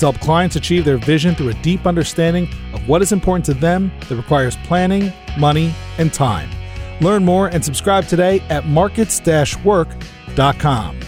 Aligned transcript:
to 0.00 0.06
help 0.06 0.20
clients 0.20 0.56
achieve 0.56 0.84
their 0.84 0.96
vision 0.96 1.34
through 1.34 1.50
a 1.50 1.54
deep 1.62 1.86
understanding 1.86 2.48
of 2.72 2.88
what 2.88 3.02
is 3.02 3.12
important 3.12 3.44
to 3.44 3.54
them 3.54 3.92
that 4.08 4.16
requires 4.16 4.56
planning, 4.64 5.12
money, 5.38 5.72
and 5.98 6.12
time. 6.12 6.50
Learn 7.00 7.24
more 7.24 7.48
and 7.48 7.64
subscribe 7.64 8.06
today 8.06 8.40
at 8.50 8.66
markets 8.66 9.20
work.com. 9.64 11.00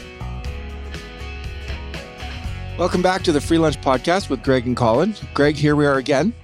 Welcome 2.78 3.02
back 3.02 3.22
to 3.22 3.32
the 3.32 3.40
Free 3.40 3.58
Lunch 3.58 3.80
Podcast 3.80 4.30
with 4.30 4.42
Greg 4.42 4.66
and 4.66 4.76
Colin. 4.76 5.14
Greg, 5.34 5.56
here 5.56 5.76
we 5.76 5.86
are 5.86 5.98
again. 5.98 6.34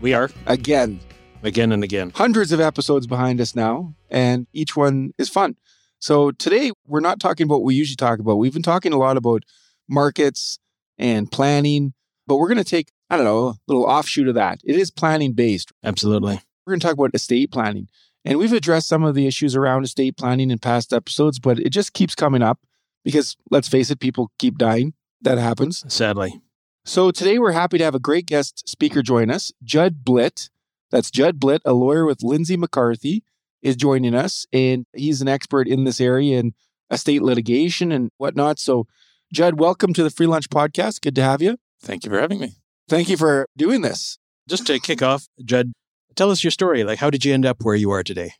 We 0.00 0.14
are. 0.14 0.30
Again. 0.46 1.00
Again 1.42 1.72
and 1.72 1.82
again. 1.82 2.12
Hundreds 2.14 2.52
of 2.52 2.60
episodes 2.60 3.06
behind 3.06 3.40
us 3.40 3.56
now, 3.56 3.94
and 4.10 4.46
each 4.52 4.76
one 4.76 5.12
is 5.18 5.28
fun. 5.28 5.56
So 5.98 6.30
today, 6.30 6.72
we're 6.86 7.00
not 7.00 7.20
talking 7.20 7.44
about 7.44 7.56
what 7.56 7.64
we 7.64 7.74
usually 7.74 7.96
talk 7.96 8.18
about. 8.18 8.36
We've 8.36 8.52
been 8.52 8.62
talking 8.62 8.92
a 8.92 8.98
lot 8.98 9.16
about 9.16 9.44
markets 9.88 10.58
and 10.98 11.30
planning, 11.30 11.94
but 12.28 12.36
we're 12.36 12.46
going 12.46 12.58
to 12.58 12.64
take, 12.64 12.92
I 13.10 13.16
don't 13.16 13.24
know, 13.24 13.48
a 13.48 13.56
little 13.66 13.84
offshoot 13.84 14.28
of 14.28 14.34
that. 14.34 14.60
It 14.62 14.76
is 14.76 14.90
planning 14.90 15.32
based. 15.32 15.72
Absolutely. 15.82 16.40
We're 16.66 16.72
going 16.72 16.80
to 16.80 16.86
talk 16.86 16.94
about 16.94 17.14
estate 17.14 17.50
planning. 17.50 17.88
And 18.24 18.38
we've 18.38 18.52
addressed 18.52 18.86
some 18.86 19.02
of 19.02 19.14
the 19.14 19.26
issues 19.26 19.56
around 19.56 19.84
estate 19.84 20.18
planning 20.18 20.50
in 20.50 20.58
past 20.58 20.92
episodes, 20.92 21.38
but 21.38 21.58
it 21.58 21.70
just 21.70 21.94
keeps 21.94 22.14
coming 22.14 22.42
up 22.42 22.60
because 23.02 23.36
let's 23.50 23.68
face 23.68 23.90
it, 23.90 23.98
people 23.98 24.30
keep 24.38 24.58
dying. 24.58 24.92
That 25.22 25.38
happens. 25.38 25.84
Sadly. 25.92 26.40
So 26.84 27.10
today 27.10 27.38
we're 27.38 27.52
happy 27.52 27.78
to 27.78 27.84
have 27.84 27.94
a 27.94 28.00
great 28.00 28.26
guest 28.26 28.68
speaker 28.68 29.02
join 29.02 29.30
us. 29.30 29.50
Judd 29.64 30.04
Blitt, 30.04 30.50
that's 30.90 31.10
Judd 31.10 31.40
Blitt, 31.40 31.62
a 31.64 31.72
lawyer 31.72 32.04
with 32.04 32.22
Lindsay 32.22 32.56
McCarthy, 32.56 33.24
is 33.62 33.74
joining 33.74 34.14
us. 34.14 34.46
And 34.52 34.84
he's 34.94 35.22
an 35.22 35.28
expert 35.28 35.66
in 35.66 35.84
this 35.84 36.00
area 36.00 36.38
in 36.38 36.54
estate 36.90 37.22
litigation 37.22 37.90
and 37.90 38.10
whatnot. 38.18 38.58
So, 38.58 38.86
Judd, 39.32 39.58
welcome 39.58 39.94
to 39.94 40.02
the 40.02 40.10
Free 40.10 40.26
Lunch 40.26 40.50
Podcast. 40.50 41.00
Good 41.00 41.14
to 41.14 41.22
have 41.22 41.40
you. 41.40 41.58
Thank 41.82 42.04
you 42.04 42.10
for 42.10 42.20
having 42.20 42.40
me. 42.40 42.52
Thank 42.88 43.08
you 43.08 43.16
for 43.16 43.46
doing 43.56 43.82
this. 43.82 44.18
Just 44.48 44.66
to 44.66 44.78
kick 44.78 45.02
off, 45.02 45.26
Judd, 45.44 45.72
tell 46.16 46.30
us 46.30 46.42
your 46.42 46.50
story. 46.50 46.84
Like, 46.84 46.98
how 46.98 47.10
did 47.10 47.24
you 47.24 47.34
end 47.34 47.44
up 47.44 47.58
where 47.62 47.74
you 47.74 47.90
are 47.90 48.02
today? 48.02 48.32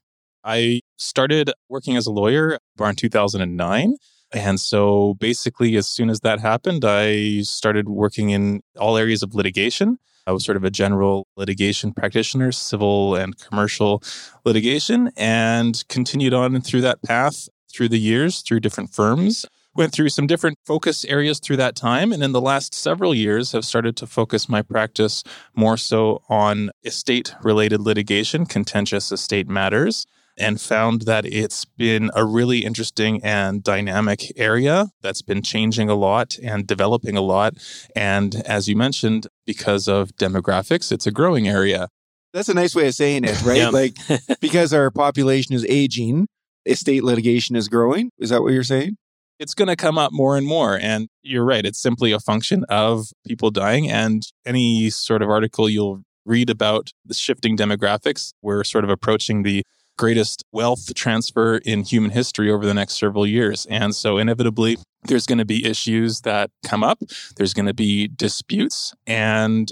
I 0.45 0.81
started 0.97 1.53
working 1.69 1.97
as 1.97 2.07
a 2.07 2.13
lawyer 2.13 2.59
around 2.81 2.97
2009. 2.97 3.97
And 4.33 4.61
so 4.61 5.15
basically, 5.15 5.77
as 5.77 5.87
soon 5.87 6.11
as 6.11 6.21
that 6.21 6.41
happened, 6.41 6.85
I 6.85 7.41
started 7.43 7.89
working 7.89 8.31
in 8.31 8.63
all 8.79 8.97
areas 8.97 9.23
of 9.23 9.35
litigation. 9.35 9.99
I 10.27 10.33
was 10.33 10.45
sort 10.45 10.57
of 10.57 10.65
a 10.65 10.71
general 10.71 11.27
litigation 11.37 11.93
practitioner, 11.93 12.53
civil 12.53 13.15
and 13.15 13.39
commercial 13.39 14.03
litigation, 14.45 15.11
and 15.17 15.83
continued 15.89 16.35
on 16.35 16.61
through 16.61 16.83
that 16.83 17.03
path 17.03 17.49
through 17.73 17.89
the 17.89 17.99
years, 17.99 18.43
through 18.43 18.61
different 18.61 18.93
firms. 18.93 19.47
Went 19.79 19.93
through 19.93 20.09
some 20.09 20.27
different 20.27 20.59
focus 20.67 21.05
areas 21.05 21.39
through 21.39 21.57
that 21.59 21.77
time. 21.77 22.13
And 22.13 22.23
in 22.23 22.33
the 22.33 22.41
last 22.41 22.75
several 22.75 23.15
years, 23.15 23.53
have 23.53 23.65
started 23.65 23.97
to 23.99 24.09
focus 24.09 24.49
my 24.49 24.61
practice 24.61 25.23
more 25.55 25.77
so 25.77 26.21
on 26.29 26.71
estate 26.85 27.35
related 27.43 27.81
litigation, 27.81 28.45
contentious 28.45 29.13
estate 29.13 29.49
matters 29.49 30.05
and 30.37 30.61
found 30.61 31.03
that 31.03 31.25
it's 31.27 31.65
been 31.65 32.11
a 32.15 32.25
really 32.25 32.65
interesting 32.65 33.21
and 33.23 33.63
dynamic 33.63 34.33
area 34.37 34.89
that's 35.01 35.23
been 35.23 35.43
changing 35.43 35.89
a 35.89 35.95
lot 35.95 36.37
and 36.43 36.67
developing 36.67 37.17
a 37.17 37.21
lot. 37.21 37.55
And 37.95 38.35
as 38.47 38.69
you 38.69 38.77
mentioned, 38.77 39.27
because 39.47 39.89
of 39.89 40.11
demographics, 40.17 40.93
it's 40.93 41.07
a 41.07 41.11
growing 41.11 41.49
area. 41.49 41.89
That's 42.33 42.49
a 42.49 42.55
nice 42.55 42.75
way 42.75 42.89
of 42.89 42.95
saying 42.95 43.25
it, 43.25 43.43
right? 43.45 43.59
Yeah. 43.59 43.71
Like 43.71 43.97
because 44.41 44.73
our 44.73 44.91
population 44.91 45.55
is 45.55 45.65
aging, 45.69 46.27
estate 46.65 47.05
litigation 47.05 47.57
is 47.57 47.69
growing. 47.69 48.11
Is 48.19 48.31
that 48.31 48.43
what 48.43 48.53
you're 48.53 48.65
saying? 48.65 48.97
It's 49.39 49.55
going 49.55 49.69
to 49.69 49.77
come 49.77 49.99
up 49.99 50.13
more 50.13 50.37
and 50.37 50.47
more. 50.47 50.79
And 50.81 51.09
you're 51.23 51.45
right. 51.45 51.65
It's 51.65 51.81
simply 51.81 52.13
a 52.13 52.21
function 52.21 52.65
of 52.69 53.09
people 53.27 53.51
dying. 53.51 53.89
And 53.91 54.23
any 54.45 54.91
sort 54.91 55.23
of 55.23 55.31
article 55.31 55.69
you'll 55.69 56.03
read 56.25 56.51
about 56.51 56.91
the 57.05 57.15
shifting 57.15 57.57
demographics, 57.57 58.33
we're 58.43 58.65
sort 58.65 58.85
of 58.85 58.91
approaching 58.91 59.43
the 59.43 59.63
greatest 59.97 60.45
wealth 60.53 60.95
transfer 60.95 61.57
in 61.59 61.83
human 61.83 62.11
history 62.11 62.51
over 62.51 62.65
the 62.65 62.75
next 62.75 62.99
several 62.99 63.27
years. 63.27 63.67
And 63.69 63.95
so, 63.95 64.19
inevitably, 64.19 64.79
there's 65.05 65.27
going 65.27 65.39
to 65.39 65.45
be 65.45 65.67
issues 65.67 66.21
that 66.21 66.51
come 66.65 66.85
up, 66.85 66.99
there's 67.37 67.55
going 67.55 67.67
to 67.67 67.75
be 67.75 68.09
disputes, 68.09 68.95
and 69.07 69.71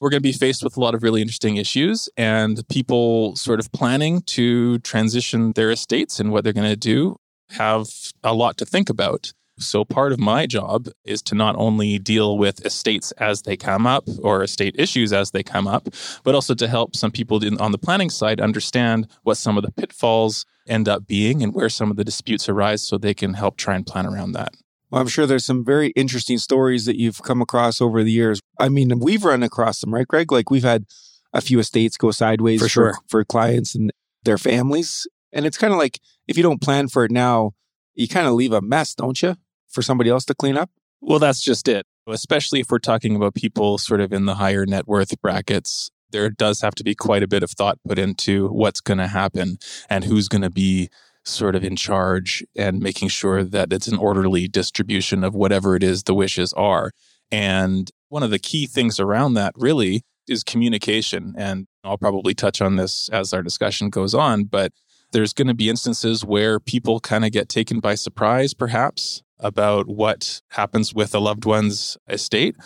we're 0.00 0.10
going 0.10 0.22
to 0.22 0.28
be 0.28 0.32
faced 0.32 0.62
with 0.62 0.76
a 0.76 0.80
lot 0.80 0.94
of 0.94 1.02
really 1.02 1.22
interesting 1.22 1.56
issues 1.56 2.08
and 2.16 2.66
people 2.68 3.34
sort 3.34 3.60
of 3.60 3.72
planning 3.72 4.20
to 4.22 4.78
transition 4.80 5.52
their 5.52 5.70
estates 5.70 6.20
and 6.20 6.30
what 6.30 6.44
they're 6.44 6.52
going 6.52 6.68
to 6.68 6.76
do 6.76 7.16
have 7.50 7.88
a 8.22 8.34
lot 8.34 8.56
to 8.58 8.66
think 8.66 8.88
about. 8.88 9.32
So, 9.58 9.86
part 9.86 10.12
of 10.12 10.20
my 10.20 10.46
job 10.46 10.88
is 11.04 11.22
to 11.22 11.34
not 11.34 11.56
only 11.56 11.98
deal 11.98 12.36
with 12.36 12.64
estates 12.66 13.10
as 13.12 13.42
they 13.42 13.56
come 13.56 13.86
up 13.86 14.06
or 14.22 14.42
estate 14.42 14.74
issues 14.78 15.14
as 15.14 15.30
they 15.30 15.42
come 15.42 15.66
up, 15.66 15.88
but 16.24 16.34
also 16.34 16.54
to 16.54 16.68
help 16.68 16.94
some 16.94 17.10
people 17.10 17.42
in, 17.42 17.58
on 17.58 17.72
the 17.72 17.78
planning 17.78 18.10
side 18.10 18.38
understand 18.38 19.08
what 19.22 19.38
some 19.38 19.56
of 19.56 19.64
the 19.64 19.72
pitfalls 19.72 20.44
end 20.68 20.88
up 20.88 21.06
being 21.06 21.42
and 21.42 21.54
where 21.54 21.70
some 21.70 21.90
of 21.90 21.96
the 21.96 22.04
disputes 22.04 22.50
arise 22.50 22.82
so 22.82 22.98
they 22.98 23.14
can 23.14 23.32
help 23.32 23.56
try 23.56 23.74
and 23.74 23.86
plan 23.86 24.04
around 24.04 24.32
that. 24.32 24.52
Well, 24.90 25.00
I'm 25.00 25.08
sure 25.08 25.26
there's 25.26 25.46
some 25.46 25.64
very 25.64 25.88
interesting 25.90 26.38
stories 26.38 26.84
that 26.84 26.96
you've 26.96 27.22
come 27.22 27.40
across 27.40 27.80
over 27.80 28.04
the 28.04 28.12
years. 28.12 28.40
I 28.60 28.68
mean, 28.68 28.98
we've 29.00 29.24
run 29.24 29.42
across 29.42 29.80
them, 29.80 29.94
right, 29.94 30.06
Greg? 30.06 30.30
Like 30.30 30.50
we've 30.50 30.62
had 30.64 30.84
a 31.32 31.40
few 31.40 31.58
estates 31.58 31.96
go 31.96 32.10
sideways 32.10 32.60
For 32.60 32.68
sure. 32.68 32.92
for, 32.94 33.00
for 33.08 33.24
clients 33.24 33.74
and 33.74 33.90
their 34.24 34.38
families. 34.38 35.06
And 35.36 35.44
it's 35.44 35.58
kind 35.58 35.72
of 35.72 35.78
like 35.78 36.00
if 36.26 36.38
you 36.38 36.42
don't 36.42 36.62
plan 36.62 36.88
for 36.88 37.04
it 37.04 37.10
now, 37.10 37.52
you 37.94 38.08
kind 38.08 38.26
of 38.26 38.32
leave 38.32 38.52
a 38.52 38.62
mess, 38.62 38.94
don't 38.94 39.20
you? 39.20 39.36
For 39.68 39.82
somebody 39.82 40.08
else 40.08 40.24
to 40.24 40.34
clean 40.34 40.56
up. 40.56 40.70
Well, 41.02 41.18
that's 41.18 41.42
just 41.42 41.68
it. 41.68 41.86
Especially 42.06 42.60
if 42.60 42.70
we're 42.70 42.78
talking 42.78 43.14
about 43.14 43.34
people 43.34 43.76
sort 43.76 44.00
of 44.00 44.14
in 44.14 44.24
the 44.24 44.36
higher 44.36 44.64
net 44.64 44.88
worth 44.88 45.20
brackets, 45.20 45.90
there 46.10 46.30
does 46.30 46.62
have 46.62 46.74
to 46.76 46.84
be 46.84 46.94
quite 46.94 47.22
a 47.22 47.28
bit 47.28 47.42
of 47.42 47.50
thought 47.50 47.78
put 47.86 47.98
into 47.98 48.48
what's 48.48 48.80
going 48.80 48.96
to 48.96 49.08
happen 49.08 49.58
and 49.90 50.04
who's 50.04 50.26
going 50.26 50.40
to 50.40 50.50
be 50.50 50.88
sort 51.24 51.54
of 51.54 51.62
in 51.62 51.76
charge 51.76 52.42
and 52.56 52.80
making 52.80 53.08
sure 53.08 53.44
that 53.44 53.72
it's 53.72 53.88
an 53.88 53.98
orderly 53.98 54.48
distribution 54.48 55.22
of 55.22 55.34
whatever 55.34 55.76
it 55.76 55.82
is 55.82 56.04
the 56.04 56.14
wishes 56.14 56.54
are. 56.54 56.92
And 57.30 57.90
one 58.08 58.22
of 58.22 58.30
the 58.30 58.38
key 58.38 58.66
things 58.66 58.98
around 58.98 59.34
that 59.34 59.52
really 59.54 60.02
is 60.28 60.42
communication. 60.42 61.34
And 61.36 61.66
I'll 61.84 61.98
probably 61.98 62.32
touch 62.32 62.62
on 62.62 62.76
this 62.76 63.10
as 63.10 63.34
our 63.34 63.42
discussion 63.42 63.90
goes 63.90 64.14
on, 64.14 64.44
but 64.44 64.72
there's 65.12 65.32
going 65.32 65.48
to 65.48 65.54
be 65.54 65.68
instances 65.68 66.24
where 66.24 66.60
people 66.60 67.00
kind 67.00 67.24
of 67.24 67.32
get 67.32 67.48
taken 67.48 67.80
by 67.80 67.94
surprise, 67.94 68.54
perhaps, 68.54 69.22
about 69.38 69.86
what 69.86 70.40
happens 70.50 70.94
with 70.94 71.14
a 71.14 71.18
loved 71.18 71.44
one's 71.44 71.96
estate. 72.08 72.56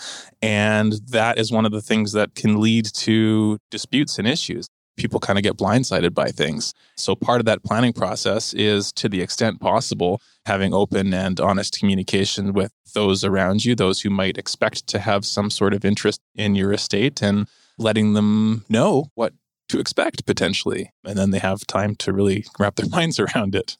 And 0.41 0.95
that 1.09 1.39
is 1.39 1.53
one 1.53 1.67
of 1.67 1.73
the 1.73 1.83
things 1.83 2.13
that 2.13 2.35
can 2.35 2.61
lead 2.61 2.87
to 2.95 3.59
disputes 3.71 4.19
and 4.19 4.27
issues. 4.27 4.69
People 4.97 5.21
kind 5.21 5.39
of 5.39 5.43
get 5.43 5.57
blindsided 5.57 6.15
by 6.15 6.29
things. 6.29 6.75
So, 6.97 7.15
part 7.15 7.41
of 7.41 7.47
that 7.47 7.65
planning 7.65 7.93
process 7.93 8.53
is 8.53 8.93
to 8.95 9.09
the 9.09 9.23
extent 9.23 9.61
possible, 9.61 10.21
having 10.45 10.75
open 10.75 11.15
and 11.15 11.41
honest 11.41 11.79
communication 11.79 12.53
with 12.53 12.73
those 12.95 13.25
around 13.25 13.65
you, 13.65 13.75
those 13.75 14.03
who 14.03 14.11
might 14.11 14.37
expect 14.37 14.87
to 14.89 14.99
have 14.99 15.25
some 15.25 15.49
sort 15.49 15.73
of 15.73 15.85
interest 15.85 16.21
in 16.35 16.55
your 16.55 16.73
estate, 16.73 17.23
and 17.23 17.49
letting 17.79 18.13
them 18.13 18.65
know 18.69 19.07
what 19.15 19.33
to 19.71 19.81
expect 19.81 20.27
potentially. 20.27 20.93
And 21.05 21.19
then 21.19 21.31
they 21.31 21.39
have 21.39 21.67
time 21.67 21.95
to 21.97 22.13
really 22.13 22.45
wrap 22.59 22.77
their 22.77 22.89
minds 22.91 23.19
around 23.19 23.55
it. 23.55 23.77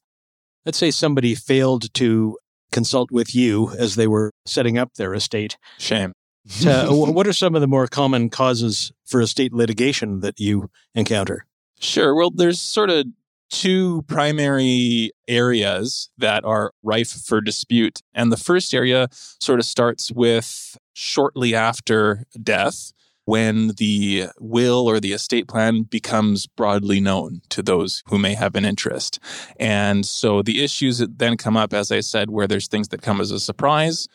Let's 0.65 0.79
say 0.79 0.91
somebody 0.91 1.35
failed 1.35 1.93
to 1.95 2.39
consult 2.73 3.11
with 3.11 3.35
you 3.35 3.71
as 3.79 3.97
they 3.97 4.07
were 4.07 4.33
setting 4.47 4.79
up 4.79 4.95
their 4.95 5.15
estate. 5.15 5.57
Shame. 5.79 6.13
Wh- 6.63 7.15
what 7.15 7.27
are 7.27 7.33
some 7.33 7.55
of 7.55 7.61
the 7.61 7.67
more 7.67 7.87
common 7.87 8.31
causes 8.31 8.93
for 9.05 9.21
estate 9.21 9.53
litigation 9.53 10.21
that 10.21 10.39
you 10.39 10.71
encounter? 10.95 11.47
Sure. 11.79 12.15
Well, 12.15 12.31
there's 12.31 12.61
sort 12.61 12.91
of 12.91 13.07
two 13.51 14.03
primary 14.03 15.11
areas 15.27 16.09
that 16.19 16.45
are 16.45 16.73
rife 16.83 17.11
for 17.11 17.41
dispute. 17.41 18.01
And 18.15 18.31
the 18.31 18.37
first 18.37 18.73
area 18.73 19.09
sort 19.11 19.59
of 19.59 19.67
starts 19.67 20.13
with 20.13 20.79
shortly 20.93 21.55
after 21.55 22.25
death 22.41 22.93
when 23.25 23.69
the 23.77 24.27
will 24.39 24.89
or 24.89 24.99
the 25.01 25.13
estate 25.13 25.47
plan 25.47 25.83
becomes 25.83 26.47
broadly 26.47 27.01
known 27.01 27.41
to 27.51 27.63
those 27.63 28.03
who 28.07 28.19
may 28.19 28.35
have 28.35 28.55
an 28.55 28.65
interest. 28.65 29.19
And 29.59 30.05
so 30.05 30.43
the 30.43 30.65
issues 30.65 30.99
that 30.99 31.19
then 31.19 31.37
come 31.37 31.57
up, 31.57 31.73
as 31.73 31.93
I 31.93 32.01
said, 32.01 32.31
where 32.31 32.47
there's 32.47 32.69
things 32.69 32.89
that 32.89 33.03
come 33.03 33.21
as 33.21 33.31
a 33.31 33.41
surprise 33.41 34.09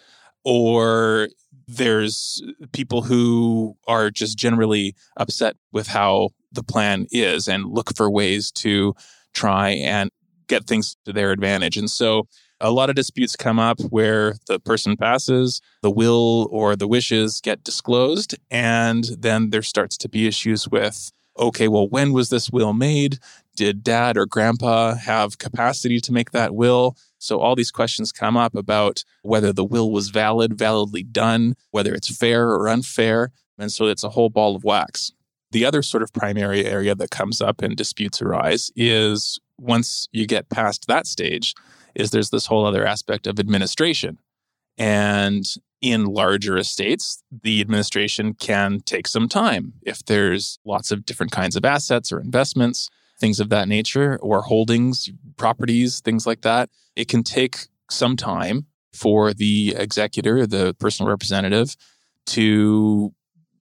or 0.44 1.30
there's 1.68 2.42
people 2.72 3.02
who 3.02 3.76
are 3.88 4.12
just 4.12 4.38
generally 4.38 4.96
upset 5.18 5.56
with 5.72 5.88
how 5.88 6.30
the 6.52 6.64
plan 6.64 7.08
is 7.12 7.48
and 7.48 7.66
look 7.66 7.96
for 7.96 8.10
ways 8.10 8.52
to 8.52 8.94
try 9.34 9.70
and 9.72 10.12
get 10.48 10.66
things 10.68 10.96
to 11.06 11.14
their 11.14 11.32
advantage. 11.32 11.78
And 11.78 11.90
so 11.90 12.28
a 12.62 12.72
lot 12.72 12.90
of 12.90 12.96
disputes 12.96 13.36
come 13.36 13.60
up 13.60 13.80
where 13.90 14.36
the 14.48 14.60
person 14.60 14.96
passes, 14.96 15.62
the 15.82 15.92
will 15.92 16.48
or 16.52 16.76
the 16.76 16.88
wishes 16.88 17.42
get 17.42 17.64
disclosed, 17.64 18.36
and 18.50 19.06
then 19.18 19.50
there 19.50 19.62
starts 19.62 19.98
to 19.98 20.10
be 20.10 20.28
issues 20.28 20.68
with 20.68 21.12
okay, 21.38 21.68
well, 21.68 21.88
when 21.88 22.14
was 22.14 22.30
this 22.30 22.50
will 22.50 22.74
made? 22.74 23.20
Did 23.56 23.84
dad 23.84 24.18
or 24.18 24.26
grandpa 24.26 24.96
have 24.96 25.38
capacity 25.38 26.00
to 26.00 26.14
make 26.14 26.32
that 26.32 26.56
will? 26.56 26.96
So 27.18 27.40
all 27.40 27.56
these 27.56 27.72
questions 27.72 28.12
come 28.12 28.38
up 28.38 28.56
about 28.56 29.04
whether 29.22 29.52
the 29.52 29.66
will 29.66 29.92
was 29.92 30.10
valid, 30.10 30.58
validly 30.58 31.04
done, 31.04 31.56
whether 31.72 31.94
it's 31.94 32.16
fair 32.16 32.50
or 32.50 32.68
unfair. 32.70 33.32
And 33.58 33.72
so 33.72 33.88
it's 33.88 34.04
a 34.04 34.10
whole 34.10 34.30
ball 34.30 34.56
of 34.56 34.64
wax. 34.64 35.12
The 35.52 35.66
other 35.66 35.82
sort 35.82 36.04
of 36.04 36.14
primary 36.14 36.66
area 36.66 36.96
that 36.96 37.12
comes 37.12 37.42
up 37.42 37.62
and 37.62 37.76
disputes 37.76 38.22
arise 38.22 38.72
is 38.76 39.40
once 39.58 40.08
you 40.12 40.28
get 40.28 40.50
past 40.50 40.88
that 40.88 41.08
stage, 41.08 41.54
is 41.96 42.12
there's 42.12 42.30
this 42.30 42.46
whole 42.46 42.66
other 42.66 42.86
aspect 42.86 43.28
of 43.28 43.40
administration. 43.40 44.20
And 44.78 45.46
in 45.82 46.06
larger 46.06 46.58
estates, 46.58 47.24
the 47.44 47.62
administration 47.62 48.34
can 48.34 48.82
take 48.82 49.08
some 49.08 49.30
time 49.30 49.74
if 49.84 50.04
there's 50.06 50.60
lots 50.66 50.92
of 50.92 51.06
different 51.06 51.32
kinds 51.32 51.56
of 51.56 51.64
assets 51.64 52.12
or 52.12 52.20
investments 52.20 52.90
things 53.20 53.40
of 53.40 53.50
that 53.50 53.68
nature, 53.68 54.18
or 54.22 54.42
holdings, 54.42 55.10
properties, 55.38 56.02
things 56.02 56.28
like 56.28 56.42
that. 56.42 56.70
It 56.96 57.08
can 57.08 57.24
take 57.24 57.68
some 57.90 58.16
time 58.16 58.66
for 58.94 59.34
the 59.34 59.76
executor, 59.78 60.46
the 60.46 60.76
personal 60.80 61.10
representative, 61.10 61.76
to 62.28 63.14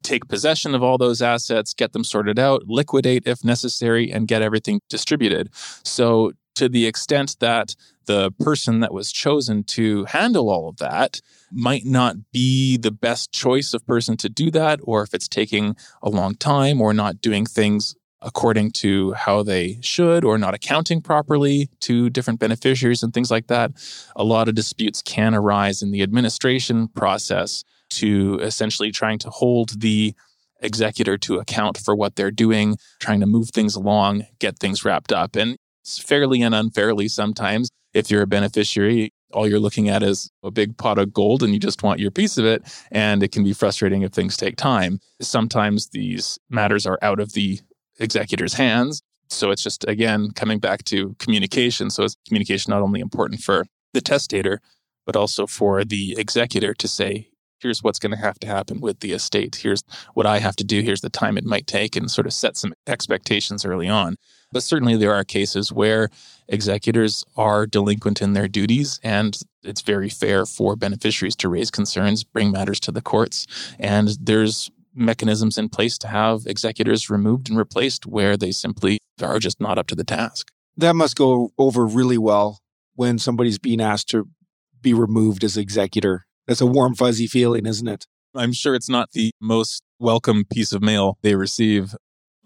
take 0.02 0.28
possession 0.28 0.75
of 0.75 0.82
all 0.82 0.98
those 0.98 1.22
assets, 1.22 1.72
get 1.72 1.92
them 1.92 2.04
sorted 2.04 2.38
out, 2.38 2.62
liquidate 2.66 3.22
if 3.26 3.44
necessary, 3.44 4.10
and 4.10 4.28
get 4.28 4.42
everything 4.42 4.80
distributed. 4.88 5.48
So, 5.84 6.32
to 6.54 6.68
the 6.68 6.86
extent 6.86 7.36
that 7.40 7.74
the 8.06 8.30
person 8.32 8.80
that 8.80 8.92
was 8.92 9.10
chosen 9.10 9.64
to 9.64 10.04
handle 10.04 10.50
all 10.50 10.68
of 10.68 10.76
that 10.76 11.20
might 11.50 11.84
not 11.84 12.16
be 12.32 12.76
the 12.76 12.90
best 12.90 13.32
choice 13.32 13.72
of 13.72 13.86
person 13.86 14.16
to 14.18 14.28
do 14.28 14.50
that, 14.50 14.80
or 14.82 15.02
if 15.02 15.14
it's 15.14 15.28
taking 15.28 15.76
a 16.02 16.10
long 16.10 16.34
time 16.34 16.80
or 16.80 16.92
not 16.92 17.20
doing 17.20 17.46
things 17.46 17.94
according 18.20 18.70
to 18.70 19.12
how 19.12 19.42
they 19.42 19.78
should 19.82 20.24
or 20.24 20.38
not 20.38 20.54
accounting 20.54 21.00
properly 21.00 21.68
to 21.80 22.08
different 22.08 22.40
beneficiaries 22.40 23.02
and 23.02 23.12
things 23.12 23.30
like 23.30 23.48
that. 23.48 23.70
A 24.16 24.24
lot 24.24 24.48
of 24.48 24.54
disputes 24.54 25.02
can 25.02 25.34
arise 25.34 25.82
in 25.82 25.90
the 25.90 26.02
administration 26.02 26.88
process 26.88 27.64
to 27.90 28.38
essentially 28.40 28.90
trying 28.90 29.18
to 29.18 29.30
hold 29.30 29.80
the 29.80 30.14
executor 30.60 31.18
to 31.18 31.38
account 31.38 31.76
for 31.76 31.94
what 31.94 32.16
they're 32.16 32.30
doing, 32.30 32.76
trying 32.98 33.20
to 33.20 33.26
move 33.26 33.50
things 33.50 33.76
along, 33.76 34.24
get 34.38 34.58
things 34.58 34.84
wrapped 34.84 35.12
up. 35.12 35.36
And 35.36 35.58
fairly 35.84 36.42
and 36.42 36.54
unfairly 36.54 37.08
sometimes, 37.08 37.70
if 37.92 38.10
you're 38.10 38.22
a 38.22 38.26
beneficiary, 38.26 39.12
all 39.32 39.48
you're 39.48 39.60
looking 39.60 39.88
at 39.88 40.02
is 40.02 40.31
a 40.42 40.50
big 40.50 40.76
pot 40.76 40.98
of 40.98 41.12
gold 41.12 41.42
and 41.42 41.52
you 41.52 41.60
just 41.60 41.82
want 41.82 42.00
your 42.00 42.10
piece 42.10 42.38
of 42.38 42.44
it. 42.44 42.62
And 42.90 43.22
it 43.22 43.32
can 43.32 43.44
be 43.44 43.52
frustrating 43.52 44.02
if 44.02 44.12
things 44.12 44.36
take 44.36 44.56
time. 44.56 45.00
Sometimes 45.20 45.88
these 45.88 46.38
matters 46.50 46.86
are 46.86 46.98
out 47.02 47.20
of 47.20 47.32
the 47.32 47.60
executor's 48.00 48.54
hands. 48.54 49.02
So 49.28 49.50
it's 49.50 49.62
just, 49.62 49.86
again, 49.88 50.31
coming 50.32 50.58
back 50.58 50.84
to 50.84 51.14
communication. 51.19 51.90
So 51.90 52.04
it's 52.04 52.16
communication 52.26 52.70
not 52.70 52.82
only 52.82 53.00
important 53.00 53.40
for 53.40 53.64
the 53.92 54.00
testator, 54.00 54.60
but 55.06 55.16
also 55.16 55.46
for 55.46 55.84
the 55.84 56.14
executor 56.19 56.75
to 56.75 56.88
say, 56.88 57.28
here's 57.64 57.82
what's 57.82 57.99
going 57.99 58.12
to 58.12 58.19
have 58.19 58.38
to 58.38 58.46
happen 58.46 58.78
with 58.81 59.00
the 59.00 59.12
estate. 59.12 59.56
Here's 59.56 59.82
what 60.12 60.26
I 60.26 60.38
have 60.38 60.55
to 60.56 60.64
do. 60.64 60.82
Here's 60.82 61.00
the 61.00 61.08
time 61.08 61.38
it 61.38 61.44
might 61.44 61.66
take, 61.66 61.96
and 61.96 62.11
sort 62.11 62.26
of 62.26 62.34
set 62.34 62.58
some 62.58 62.75
expectations 62.87 63.64
early 63.64 63.88
on. 63.88 64.16
But 64.52 64.62
certainly 64.62 64.96
there 64.96 65.14
are 65.14 65.25
cases 65.25 65.72
where 65.72 66.11
executors 66.46 67.25
are 67.37 67.66
delinquent 67.66 68.20
in 68.20 68.34
their 68.34 68.49
duties, 68.49 69.00
and 69.02 69.37
it's 69.62 69.81
very 69.81 70.11
fair 70.11 70.44
for 70.44 70.76
beneficiaries 70.76 71.34
to 71.37 71.49
raise 71.49 71.70
concerns, 71.70 72.22
bring 72.22 72.52
matters 72.52 72.78
to 72.81 72.93
the 72.93 73.00
courts. 73.00 73.46
And 73.81 74.08
there's 74.20 74.70
mechanisms 74.94 75.56
in 75.56 75.70
place 75.70 75.96
to 75.99 76.08
have 76.08 76.46
executors 76.46 77.08
removed 77.08 77.49
and 77.49 77.58
replaced 77.58 78.06
where 78.06 78.37
they 78.37 78.52
simply 78.52 78.99
are 79.22 79.38
just 79.38 79.58
not 79.58 79.78
up 79.78 79.87
to 79.88 79.94
the 79.94 80.05
task. 80.05 80.52
That 80.76 80.94
must 80.94 81.16
go 81.16 81.50
over 81.56 81.87
really 81.87 82.19
well 82.19 82.61
when 82.94 83.19
somebody's 83.19 83.58
being 83.58 83.81
asked 83.81 84.11
to 84.11 84.28
be 84.82 84.93
removed 84.93 85.43
as 85.43 85.56
executor. 85.56 86.26
That's 86.46 86.61
a 86.61 86.67
warm, 86.67 86.94
fuzzy 86.94 87.26
feeling, 87.26 87.67
isn't 87.67 87.88
it? 87.88 88.06
I'm 88.35 88.52
sure 88.52 88.75
it's 88.75 88.88
not 88.88 89.12
the 89.12 89.31
most 89.41 89.82
welcome 89.99 90.44
piece 90.52 90.73
of 90.73 90.82
mail 90.82 91.19
they 91.23 91.35
receive. 91.35 91.94